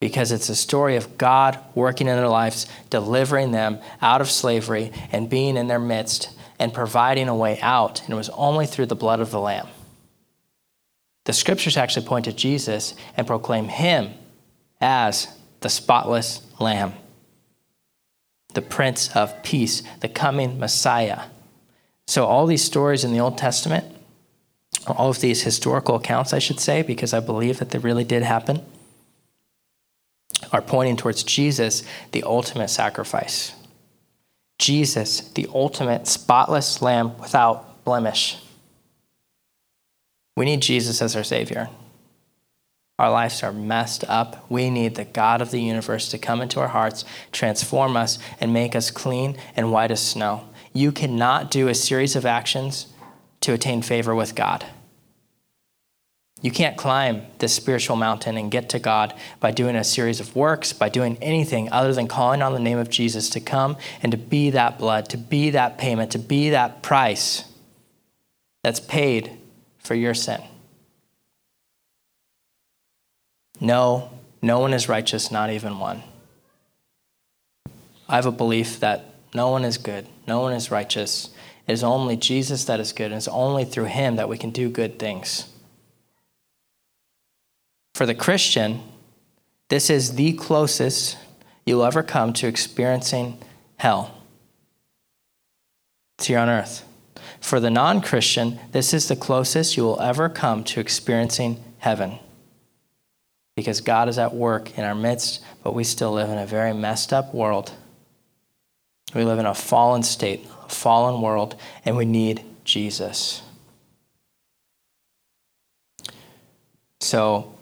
[0.00, 4.92] because it's a story of God working in their lives, delivering them out of slavery
[5.10, 8.02] and being in their midst and providing a way out.
[8.02, 9.68] And it was only through the blood of the Lamb.
[11.24, 14.12] The scriptures actually point to Jesus and proclaim him
[14.80, 15.28] as
[15.60, 16.92] the spotless Lamb,
[18.54, 21.22] the Prince of Peace, the coming Messiah.
[22.06, 23.84] So, all these stories in the Old Testament,
[24.86, 28.22] all of these historical accounts, I should say, because I believe that they really did
[28.22, 28.64] happen,
[30.52, 31.82] are pointing towards Jesus,
[32.12, 33.54] the ultimate sacrifice.
[34.58, 38.38] Jesus, the ultimate spotless lamb without blemish.
[40.36, 41.68] We need Jesus as our Savior.
[42.98, 44.50] Our lives are messed up.
[44.50, 48.54] We need the God of the universe to come into our hearts, transform us, and
[48.54, 50.48] make us clean and white as snow.
[50.72, 52.86] You cannot do a series of actions
[53.42, 54.64] to attain favor with God.
[56.46, 60.36] You can't climb this spiritual mountain and get to God by doing a series of
[60.36, 64.12] works, by doing anything other than calling on the name of Jesus to come and
[64.12, 67.52] to be that blood, to be that payment, to be that price
[68.62, 69.36] that's paid
[69.80, 70.40] for your sin.
[73.58, 74.08] No,
[74.40, 76.04] no one is righteous, not even one.
[78.08, 81.30] I have a belief that no one is good, no one is righteous.
[81.66, 84.50] It is only Jesus that is good, and it's only through him that we can
[84.50, 85.48] do good things.
[87.96, 88.82] For the Christian,
[89.70, 91.16] this is the closest
[91.64, 93.38] you'll ever come to experiencing
[93.78, 94.14] hell.
[96.18, 96.84] It's here on earth.
[97.40, 102.18] For the non Christian, this is the closest you will ever come to experiencing heaven.
[103.54, 106.74] Because God is at work in our midst, but we still live in a very
[106.74, 107.72] messed up world.
[109.14, 111.56] We live in a fallen state, a fallen world,
[111.86, 113.40] and we need Jesus.
[117.00, 117.55] So,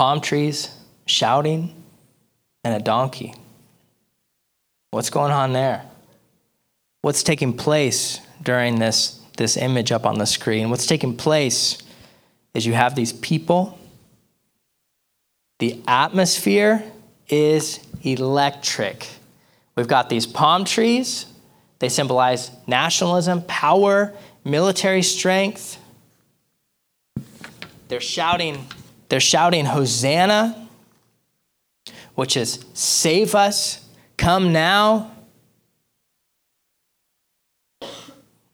[0.00, 0.70] palm trees,
[1.04, 1.74] shouting,
[2.64, 3.34] and a donkey.
[4.92, 5.84] What's going on there?
[7.02, 10.70] what's taking place during this, this image up on the screen.
[10.70, 11.78] What's taking place
[12.54, 13.78] is you have these people.
[15.58, 16.82] The atmosphere
[17.28, 19.06] is electric.
[19.76, 21.26] We've got these palm trees.
[21.78, 25.78] They symbolize nationalism, power, military strength.
[27.88, 28.66] They're shouting,
[29.10, 30.68] they're shouting Hosanna,
[32.14, 33.84] which is save us,
[34.16, 35.10] come now.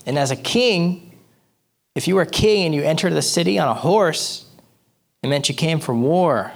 [0.07, 1.19] And as a king,
[1.95, 4.47] if you were a king and you entered the city on a horse,
[5.23, 6.53] it meant you came for war.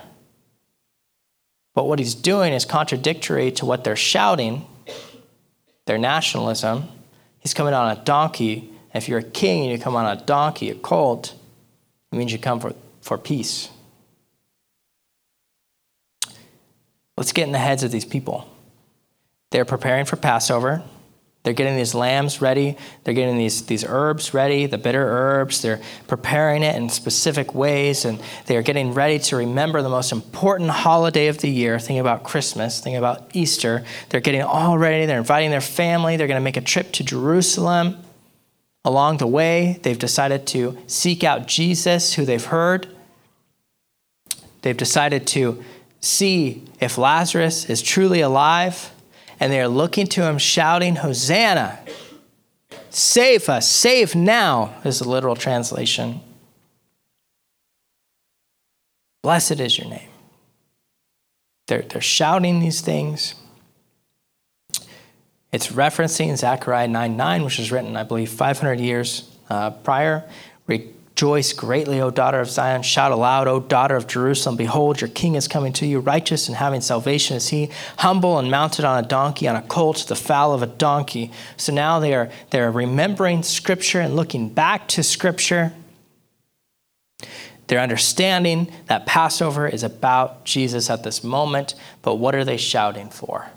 [1.74, 4.66] But what he's doing is contradictory to what they're shouting,
[5.86, 6.84] their nationalism.
[7.40, 8.70] He's coming on a donkey.
[8.94, 11.34] If you're a king and you come on a donkey, a colt,
[12.12, 13.68] it means you come for, for peace.
[17.20, 18.48] Let's get in the heads of these people.
[19.50, 20.82] They're preparing for Passover.
[21.42, 22.78] They're getting these lambs ready.
[23.04, 25.60] They're getting these, these herbs ready, the bitter herbs.
[25.60, 30.12] They're preparing it in specific ways, and they are getting ready to remember the most
[30.12, 31.78] important holiday of the year.
[31.78, 33.84] Think about Christmas, think about Easter.
[34.08, 35.04] They're getting all ready.
[35.04, 36.16] They're inviting their family.
[36.16, 37.98] They're going to make a trip to Jerusalem.
[38.82, 42.88] Along the way, they've decided to seek out Jesus, who they've heard.
[44.62, 45.62] They've decided to
[46.00, 48.90] see if Lazarus is truly alive
[49.38, 51.78] and they are looking to him, shouting, Hosanna!
[52.90, 56.20] Save us, save now, is the literal translation.
[59.22, 60.08] Blessed is your name.
[61.68, 63.34] They're, they're shouting these things.
[65.52, 70.28] It's referencing Zechariah 9 9, which was written, I believe, 500 years uh, prior,
[71.20, 72.80] Rejoice greatly, O daughter of Zion.
[72.80, 74.56] Shout aloud, O daughter of Jerusalem.
[74.56, 76.00] Behold, your king is coming to you.
[76.00, 77.68] Righteous and having salvation is he,
[77.98, 81.30] humble and mounted on a donkey, on a colt, the foal of a donkey.
[81.58, 85.74] So now they are, they are remembering Scripture and looking back to Scripture.
[87.66, 93.10] They're understanding that Passover is about Jesus at this moment, but what are they shouting
[93.10, 93.50] for?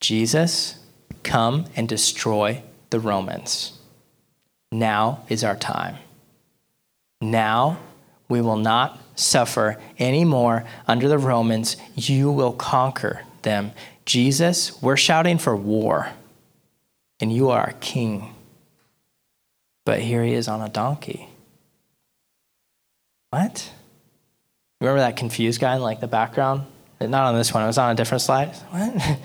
[0.00, 0.78] Jesus,
[1.24, 3.79] come and destroy the Romans.
[4.72, 5.96] Now is our time.
[7.20, 7.78] Now
[8.28, 11.76] we will not suffer anymore under the Romans.
[11.94, 13.72] You will conquer them.
[14.06, 16.08] Jesus, we're shouting for war,
[17.20, 18.34] and you are a king.
[19.84, 21.28] But here he is on a donkey.
[23.30, 23.70] What?
[24.80, 26.66] Remember that confused guy in like the background?
[27.00, 28.48] Not on this one, it was on a different slide.
[28.70, 28.92] What?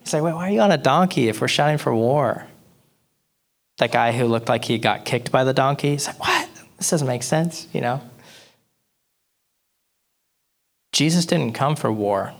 [0.00, 2.46] He's like, wait, why are you on a donkey if we're shouting for war?
[3.80, 5.90] That guy who looked like he got kicked by the donkey.
[5.90, 6.48] He's like, what?
[6.78, 8.00] This doesn't make sense, you know?
[10.92, 12.32] Jesus didn't come for war.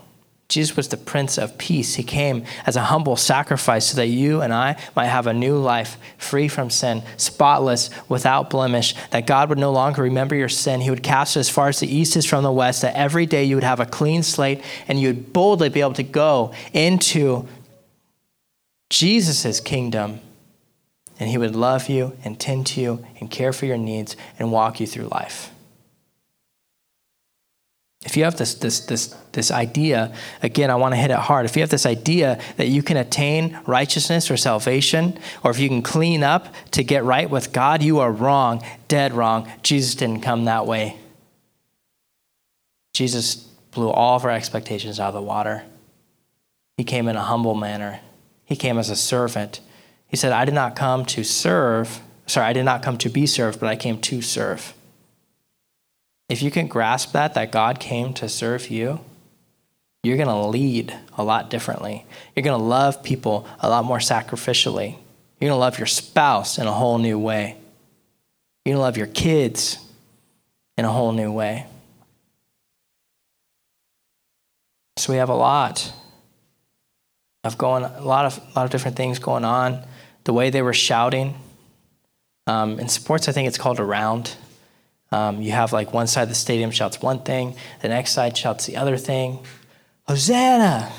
[0.48, 1.94] Jesus was the Prince of Peace.
[1.94, 5.56] He came as a humble sacrifice so that you and I might have a new
[5.56, 10.80] life, free from sin, spotless, without blemish, that God would no longer remember your sin.
[10.80, 13.26] He would cast it as far as the east is from the west, that every
[13.26, 16.52] day you would have a clean slate and you would boldly be able to go
[16.72, 17.46] into
[18.90, 20.20] Jesus' kingdom
[21.20, 24.50] and He would love you and tend to you and care for your needs and
[24.50, 25.52] walk you through life.
[28.02, 31.44] If you have this, this, this, this idea, again, I want to hit it hard.
[31.44, 35.68] If you have this idea that you can attain righteousness or salvation, or if you
[35.68, 39.52] can clean up to get right with God, you are wrong, dead wrong.
[39.62, 40.96] Jesus didn't come that way.
[42.94, 45.62] Jesus blew all of our expectations out of the water.
[46.78, 48.00] He came in a humble manner,
[48.46, 49.60] He came as a servant.
[50.10, 53.26] He said, I did not come to serve, sorry, I did not come to be
[53.26, 54.74] served, but I came to serve.
[56.28, 59.00] If you can grasp that, that God came to serve you,
[60.02, 62.06] you're going to lead a lot differently.
[62.34, 64.96] You're going to love people a lot more sacrificially.
[65.38, 67.56] You're going to love your spouse in a whole new way.
[68.64, 69.78] You're going to love your kids
[70.76, 71.66] in a whole new way.
[74.96, 75.92] So we have a lot
[77.44, 79.84] of going, a lot of, a lot of different things going on
[80.24, 81.34] the way they were shouting.
[82.46, 84.36] Um, in sports, I think it's called a round.
[85.12, 88.36] Um, you have like one side of the stadium shouts one thing, the next side
[88.36, 89.40] shouts the other thing.
[90.06, 90.92] Hosanna!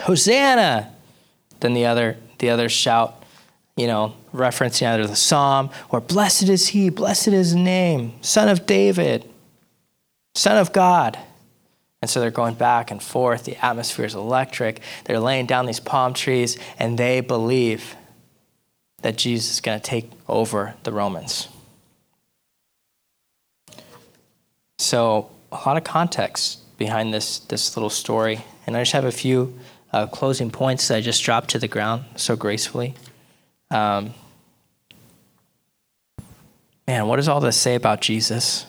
[0.00, 0.92] Hosanna!
[1.60, 3.24] Then the other the others shout,
[3.76, 8.48] you know, referencing either the psalm or blessed is he, blessed is his name, son
[8.48, 9.28] of David,
[10.34, 11.18] son of God.
[12.06, 13.42] And so they're going back and forth.
[13.42, 14.80] The atmosphere is electric.
[15.06, 17.96] They're laying down these palm trees, and they believe
[19.02, 21.48] that Jesus is going to take over the Romans.
[24.78, 28.44] So, a lot of context behind this, this little story.
[28.68, 29.58] And I just have a few
[29.92, 32.94] uh, closing points that I just dropped to the ground so gracefully.
[33.72, 34.14] Um,
[36.86, 38.64] man, what does all this say about Jesus?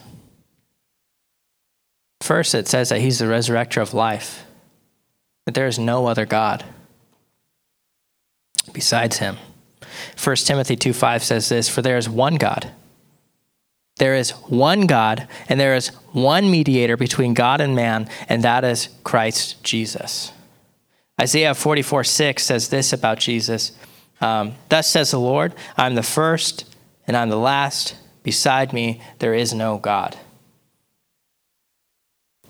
[2.22, 4.46] First, it says that he's the resurrector of life,
[5.46, 6.66] that there is no other God
[8.74, 9.38] besides him.
[10.22, 12.72] 1 Timothy 2 5 says this For there is one God.
[13.98, 18.64] There is one God, and there is one mediator between God and man, and that
[18.64, 20.32] is Christ Jesus.
[21.20, 23.72] Isaiah 44 6 says this about Jesus
[24.22, 26.66] um, Thus says the Lord, I'm the first
[27.06, 27.96] and I'm the last.
[28.24, 30.18] Beside me, there is no God.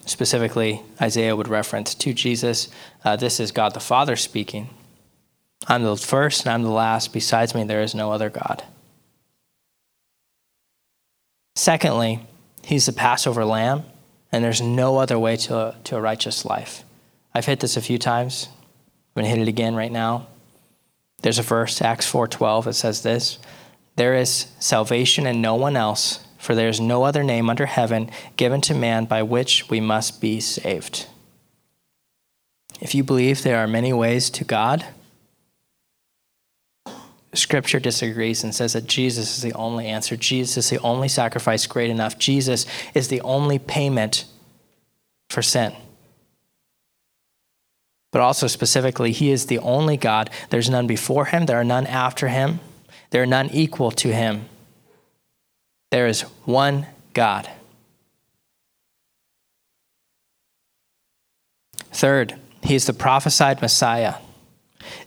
[0.09, 2.69] Specifically, Isaiah would reference to Jesus.
[3.03, 4.69] Uh, this is God the Father speaking.
[5.67, 7.13] I'm the first and I'm the last.
[7.13, 8.63] Besides me, there is no other God.
[11.55, 12.19] Secondly,
[12.63, 13.83] he's the Passover lamb,
[14.31, 16.83] and there's no other way to a, to a righteous life.
[17.33, 18.47] I've hit this a few times.
[18.49, 20.27] I'm going to hit it again right now.
[21.23, 23.39] There's a verse, Acts 4:12, it says this,
[23.95, 28.09] "There is salvation in no one else, for there is no other name under heaven
[28.37, 31.05] given to man by which we must be saved."
[32.79, 34.85] If you believe there are many ways to God,
[37.33, 40.15] Scripture disagrees and says that Jesus is the only answer.
[40.15, 42.17] Jesus is the only sacrifice great enough.
[42.17, 44.23] Jesus is the only payment
[45.29, 45.75] for sin.
[48.13, 50.29] But also specifically, He is the only God.
[50.49, 52.61] There's none before Him, there are none after Him,
[53.09, 54.47] there are none equal to Him.
[55.91, 57.49] There is one God.
[61.91, 64.15] Third, He is the prophesied Messiah.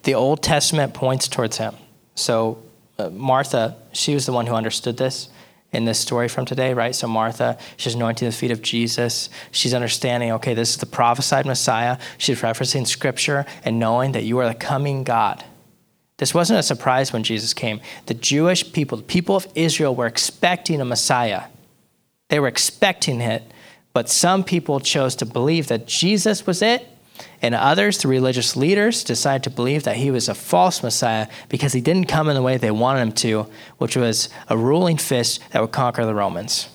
[0.03, 1.74] The Old Testament points towards Him.
[2.14, 2.62] So
[2.99, 5.28] uh, Martha, she was the one who understood this
[5.72, 6.95] in this story from today, right?
[6.95, 9.31] So Martha, she's anointing the feet of Jesus.
[9.53, 11.99] She's understanding, okay, this is the prophesied Messiah.
[12.18, 15.45] She's referencing scripture and knowing that you are the coming God.
[16.21, 17.81] This wasn't a surprise when Jesus came.
[18.05, 21.45] The Jewish people, the people of Israel, were expecting a Messiah.
[22.29, 23.43] They were expecting it,
[23.95, 26.87] but some people chose to believe that Jesus was it
[27.41, 31.73] and others, the religious leaders, decided to believe that he was a false Messiah because
[31.73, 33.47] he didn't come in the way they wanted him to,
[33.79, 36.68] which was a ruling fist that would conquer the Romans.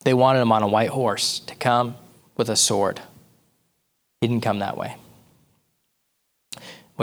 [0.00, 1.94] They wanted him on a white horse to come
[2.36, 3.00] with a sword.
[4.20, 4.96] He didn't come that way.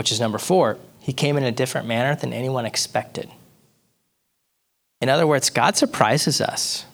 [0.00, 3.30] Which is number four, he came in a different manner than anyone expected.
[5.02, 6.86] In other words, God surprises us.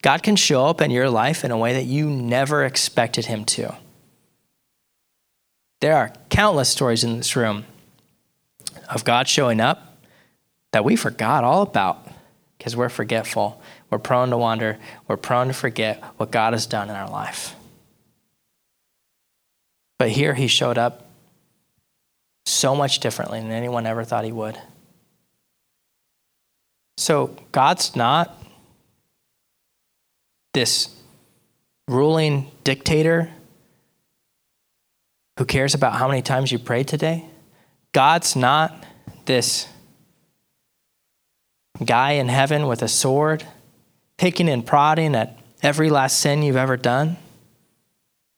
[0.00, 3.44] God can show up in your life in a way that you never expected Him
[3.44, 3.76] to.
[5.82, 7.66] There are countless stories in this room
[8.88, 9.98] of God showing up
[10.70, 12.08] that we forgot all about
[12.56, 13.60] because we're forgetful.
[13.90, 14.78] We're prone to wander.
[15.08, 17.54] We're prone to forget what God has done in our life.
[19.98, 21.10] But here he showed up
[22.44, 24.58] so much differently than anyone ever thought he would.
[26.96, 28.36] So God's not
[30.52, 30.94] this
[31.88, 33.30] ruling dictator
[35.38, 37.24] who cares about how many times you prayed today.
[37.92, 38.84] God's not
[39.24, 39.66] this
[41.84, 43.46] guy in heaven with a sword
[44.18, 47.16] picking and prodding at every last sin you've ever done.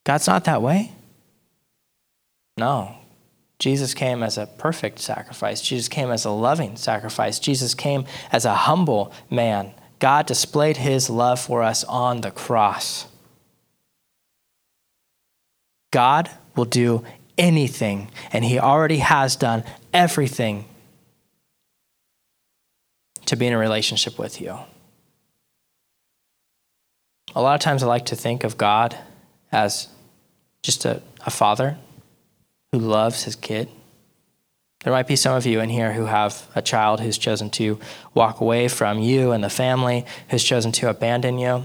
[0.05, 0.93] God's not that way.
[2.57, 2.97] No.
[3.65, 5.63] Jesus came as a perfect sacrifice.
[5.63, 7.39] Jesus came as a loving sacrifice.
[7.39, 13.07] Jesus came as a humble man God displayed his love for us on the cross.
[15.91, 17.07] God will do
[17.39, 20.67] anything, and he already has done everything
[23.25, 24.59] to be in a relationship with you.
[27.35, 28.99] A lot of times I like to think of God
[29.51, 29.89] as
[30.63, 31.79] just a, a father
[32.75, 33.69] who loves his kid
[34.85, 37.81] there might be some of you in here who have a child who's chosen to
[38.13, 41.65] walk away from you and the family, who's chosen to abandon you.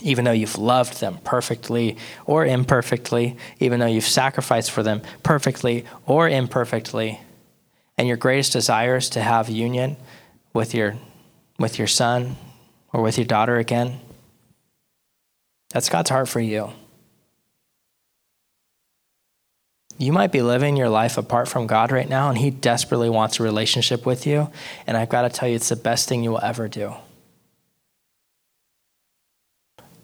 [0.00, 1.96] Even though you've loved them perfectly
[2.26, 7.20] or imperfectly, even though you've sacrificed for them perfectly or imperfectly,
[7.96, 9.96] and your greatest desire is to have union
[10.52, 10.96] with your,
[11.60, 12.36] with your son
[12.92, 14.00] or with your daughter again,
[15.70, 16.72] that's God's heart for you.
[19.98, 23.40] You might be living your life apart from God right now, and He desperately wants
[23.40, 24.50] a relationship with you.
[24.86, 26.94] And I've got to tell you, it's the best thing you will ever do.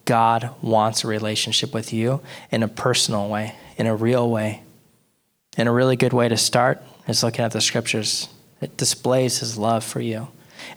[0.05, 2.21] God wants a relationship with you
[2.51, 4.63] in a personal way, in a real way.
[5.55, 8.27] And a really good way to start is looking at the scriptures.
[8.61, 10.29] It displays His love for you,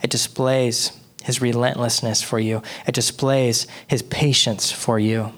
[0.03, 0.91] it displays
[1.23, 5.33] His relentlessness for you, it displays His patience for you.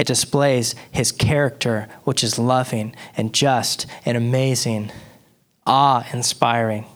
[0.00, 4.90] It displays his character, which is loving and just and amazing,
[5.66, 6.86] awe inspiring.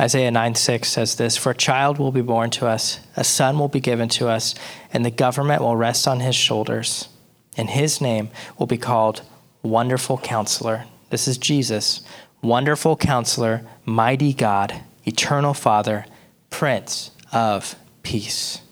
[0.00, 3.58] Isaiah 9 6 says this For a child will be born to us, a son
[3.58, 4.54] will be given to us,
[4.90, 7.10] and the government will rest on his shoulders.
[7.54, 9.20] And his name will be called
[9.62, 10.86] Wonderful Counselor.
[11.10, 12.00] This is Jesus.
[12.40, 16.06] Wonderful Counselor, Mighty God, Eternal Father,
[16.48, 18.62] Prince of Peace.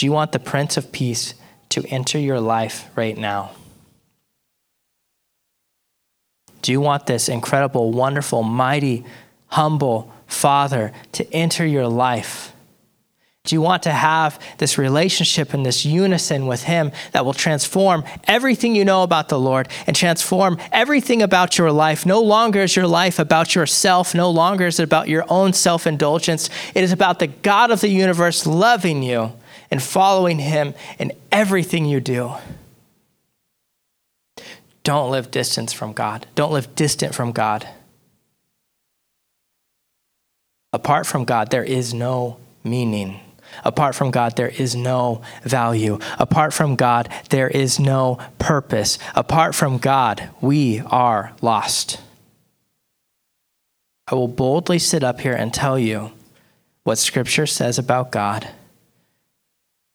[0.00, 1.34] Do you want the Prince of Peace
[1.68, 3.50] to enter your life right now?
[6.62, 9.04] Do you want this incredible, wonderful, mighty,
[9.48, 12.54] humble Father to enter your life?
[13.44, 18.02] Do you want to have this relationship and this unison with Him that will transform
[18.24, 22.06] everything you know about the Lord and transform everything about your life?
[22.06, 25.86] No longer is your life about yourself, no longer is it about your own self
[25.86, 26.48] indulgence.
[26.74, 29.34] It is about the God of the universe loving you
[29.70, 32.32] and following Him in everything you do.
[34.82, 37.68] Don't live distance from God, don't live distant from God.
[40.72, 43.20] Apart from God, there is no meaning.
[43.64, 45.98] Apart from God, there is no value.
[46.18, 48.98] Apart from God, there is no purpose.
[49.16, 52.00] Apart from God, we are lost.
[54.06, 56.12] I will boldly sit up here and tell you
[56.84, 58.48] what Scripture says about God.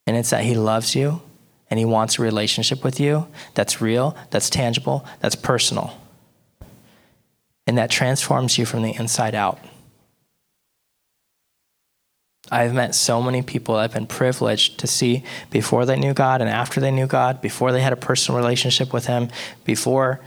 [0.08, 1.22] And it's that He loves you
[1.70, 5.99] and He wants a relationship with you that's real, that's tangible, that's personal,
[7.66, 9.60] and that transforms you from the inside out.
[12.51, 16.49] I've met so many people I've been privileged to see before they knew God and
[16.49, 19.30] after they knew God, before they had a personal relationship with Him,
[19.64, 20.22] before.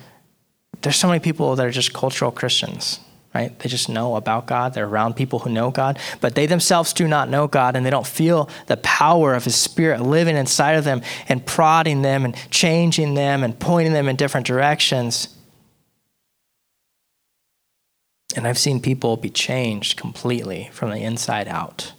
[0.82, 3.00] There's so many people that are just cultural Christians,
[3.34, 3.58] right?
[3.58, 4.74] They just know about God.
[4.74, 7.90] They're around people who know God, but they themselves do not know God and they
[7.90, 12.34] don't feel the power of His Spirit living inside of them and prodding them and
[12.50, 15.28] changing them and pointing them in different directions.
[18.34, 21.92] And I've seen people be changed completely from the inside out.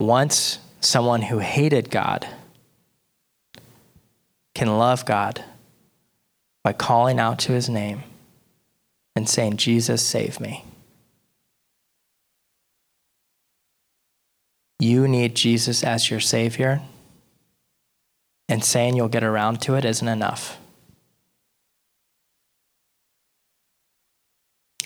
[0.00, 2.26] Once someone who hated God
[4.54, 5.44] can love God
[6.64, 8.02] by calling out to his name
[9.14, 10.64] and saying, Jesus, save me.
[14.78, 16.80] You need Jesus as your Savior,
[18.48, 20.58] and saying you'll get around to it isn't enough.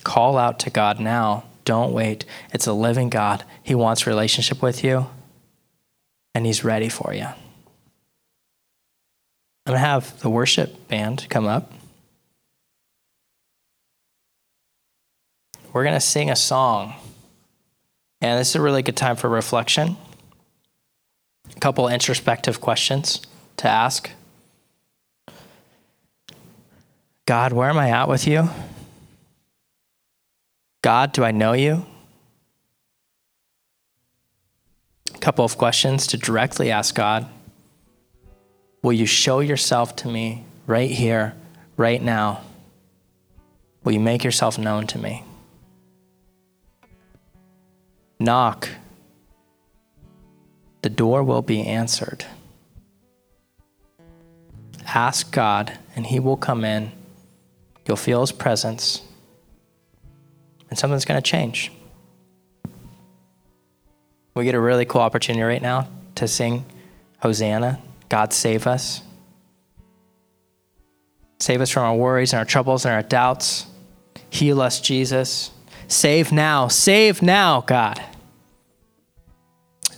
[0.05, 2.25] Call out to God now don't wait.
[2.55, 3.45] It's a living God.
[3.63, 5.09] He wants relationship with you,
[6.35, 7.27] and He's ready for you.
[9.67, 11.73] I'm going to have the worship band come up.
[15.77, 16.95] We're going to sing a song.
[18.23, 19.99] And this is a really good time for reflection.
[21.55, 23.21] A couple introspective questions
[23.59, 24.11] to ask
[27.27, 28.49] God, where am I at with you?
[30.81, 31.85] God, do I know you?
[35.15, 37.29] A couple of questions to directly ask God
[38.83, 41.35] Will you show yourself to me right here,
[41.77, 42.41] right now?
[43.85, 45.23] Will you make yourself known to me?
[48.19, 48.69] Knock.
[50.83, 52.25] The door will be answered.
[54.95, 56.93] Ask God, and He will come in.
[57.87, 59.03] You'll feel His presence
[60.71, 61.73] and something's going to change.
[64.35, 66.65] We get a really cool opportunity right now to sing
[67.21, 69.01] Hosanna, God save us.
[71.39, 73.67] Save us from our worries and our troubles and our doubts.
[74.31, 75.51] Heal us, Jesus.
[75.89, 78.03] Save now, save now, God.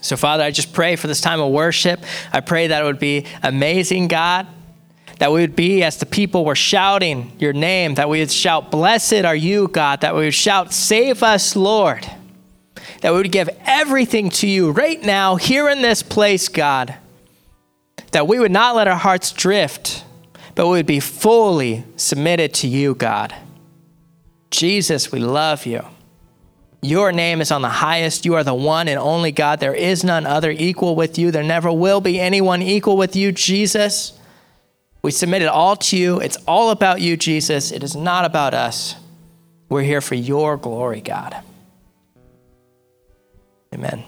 [0.01, 2.01] So, Father, I just pray for this time of worship.
[2.33, 4.47] I pray that it would be amazing, God
[5.19, 8.71] that we would be as the people were shouting your name, that we would shout,
[8.71, 12.09] Blessed are you, God, that we would shout, Save us, Lord,
[13.01, 16.97] that we would give everything to you right now, here in this place, God,
[18.13, 20.05] that we would not let our hearts drift,
[20.55, 23.35] but we would be fully submitted to you, God.
[24.51, 25.85] Jesus, we love you.
[26.81, 28.25] Your name is on the highest.
[28.25, 29.59] You are the one and only God.
[29.59, 31.31] There is none other equal with you.
[31.31, 34.13] There never will be anyone equal with you, Jesus.
[35.03, 36.21] We submit it all to you.
[36.21, 37.73] It's all about you, Jesus.
[37.73, 38.95] It is not about us.
[39.69, 41.37] We're here for your glory, God.
[43.75, 44.05] Amen.